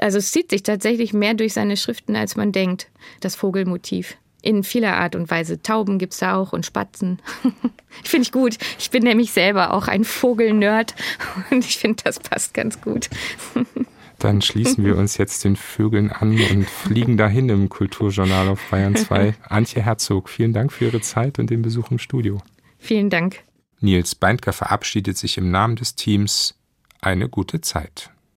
[0.00, 2.88] Also es zieht sich tatsächlich mehr durch seine Schriften, als man denkt,
[3.20, 4.16] das Vogelmotiv.
[4.40, 5.62] In vieler Art und Weise.
[5.62, 7.20] Tauben gibt es da auch und Spatzen.
[8.04, 8.58] finde ich gut.
[8.78, 10.94] Ich bin nämlich selber auch ein Vogelnerd
[11.50, 13.08] und ich finde, das passt ganz gut.
[14.18, 18.96] Dann schließen wir uns jetzt den Vögeln an und fliegen dahin im Kulturjournal auf Bayern
[18.96, 19.34] 2.
[19.48, 22.42] Antje Herzog, vielen Dank für Ihre Zeit und den Besuch im Studio.
[22.78, 23.44] Vielen Dank.
[23.80, 26.56] Nils Beindker verabschiedet sich im Namen des Teams.
[27.00, 28.10] Eine gute Zeit.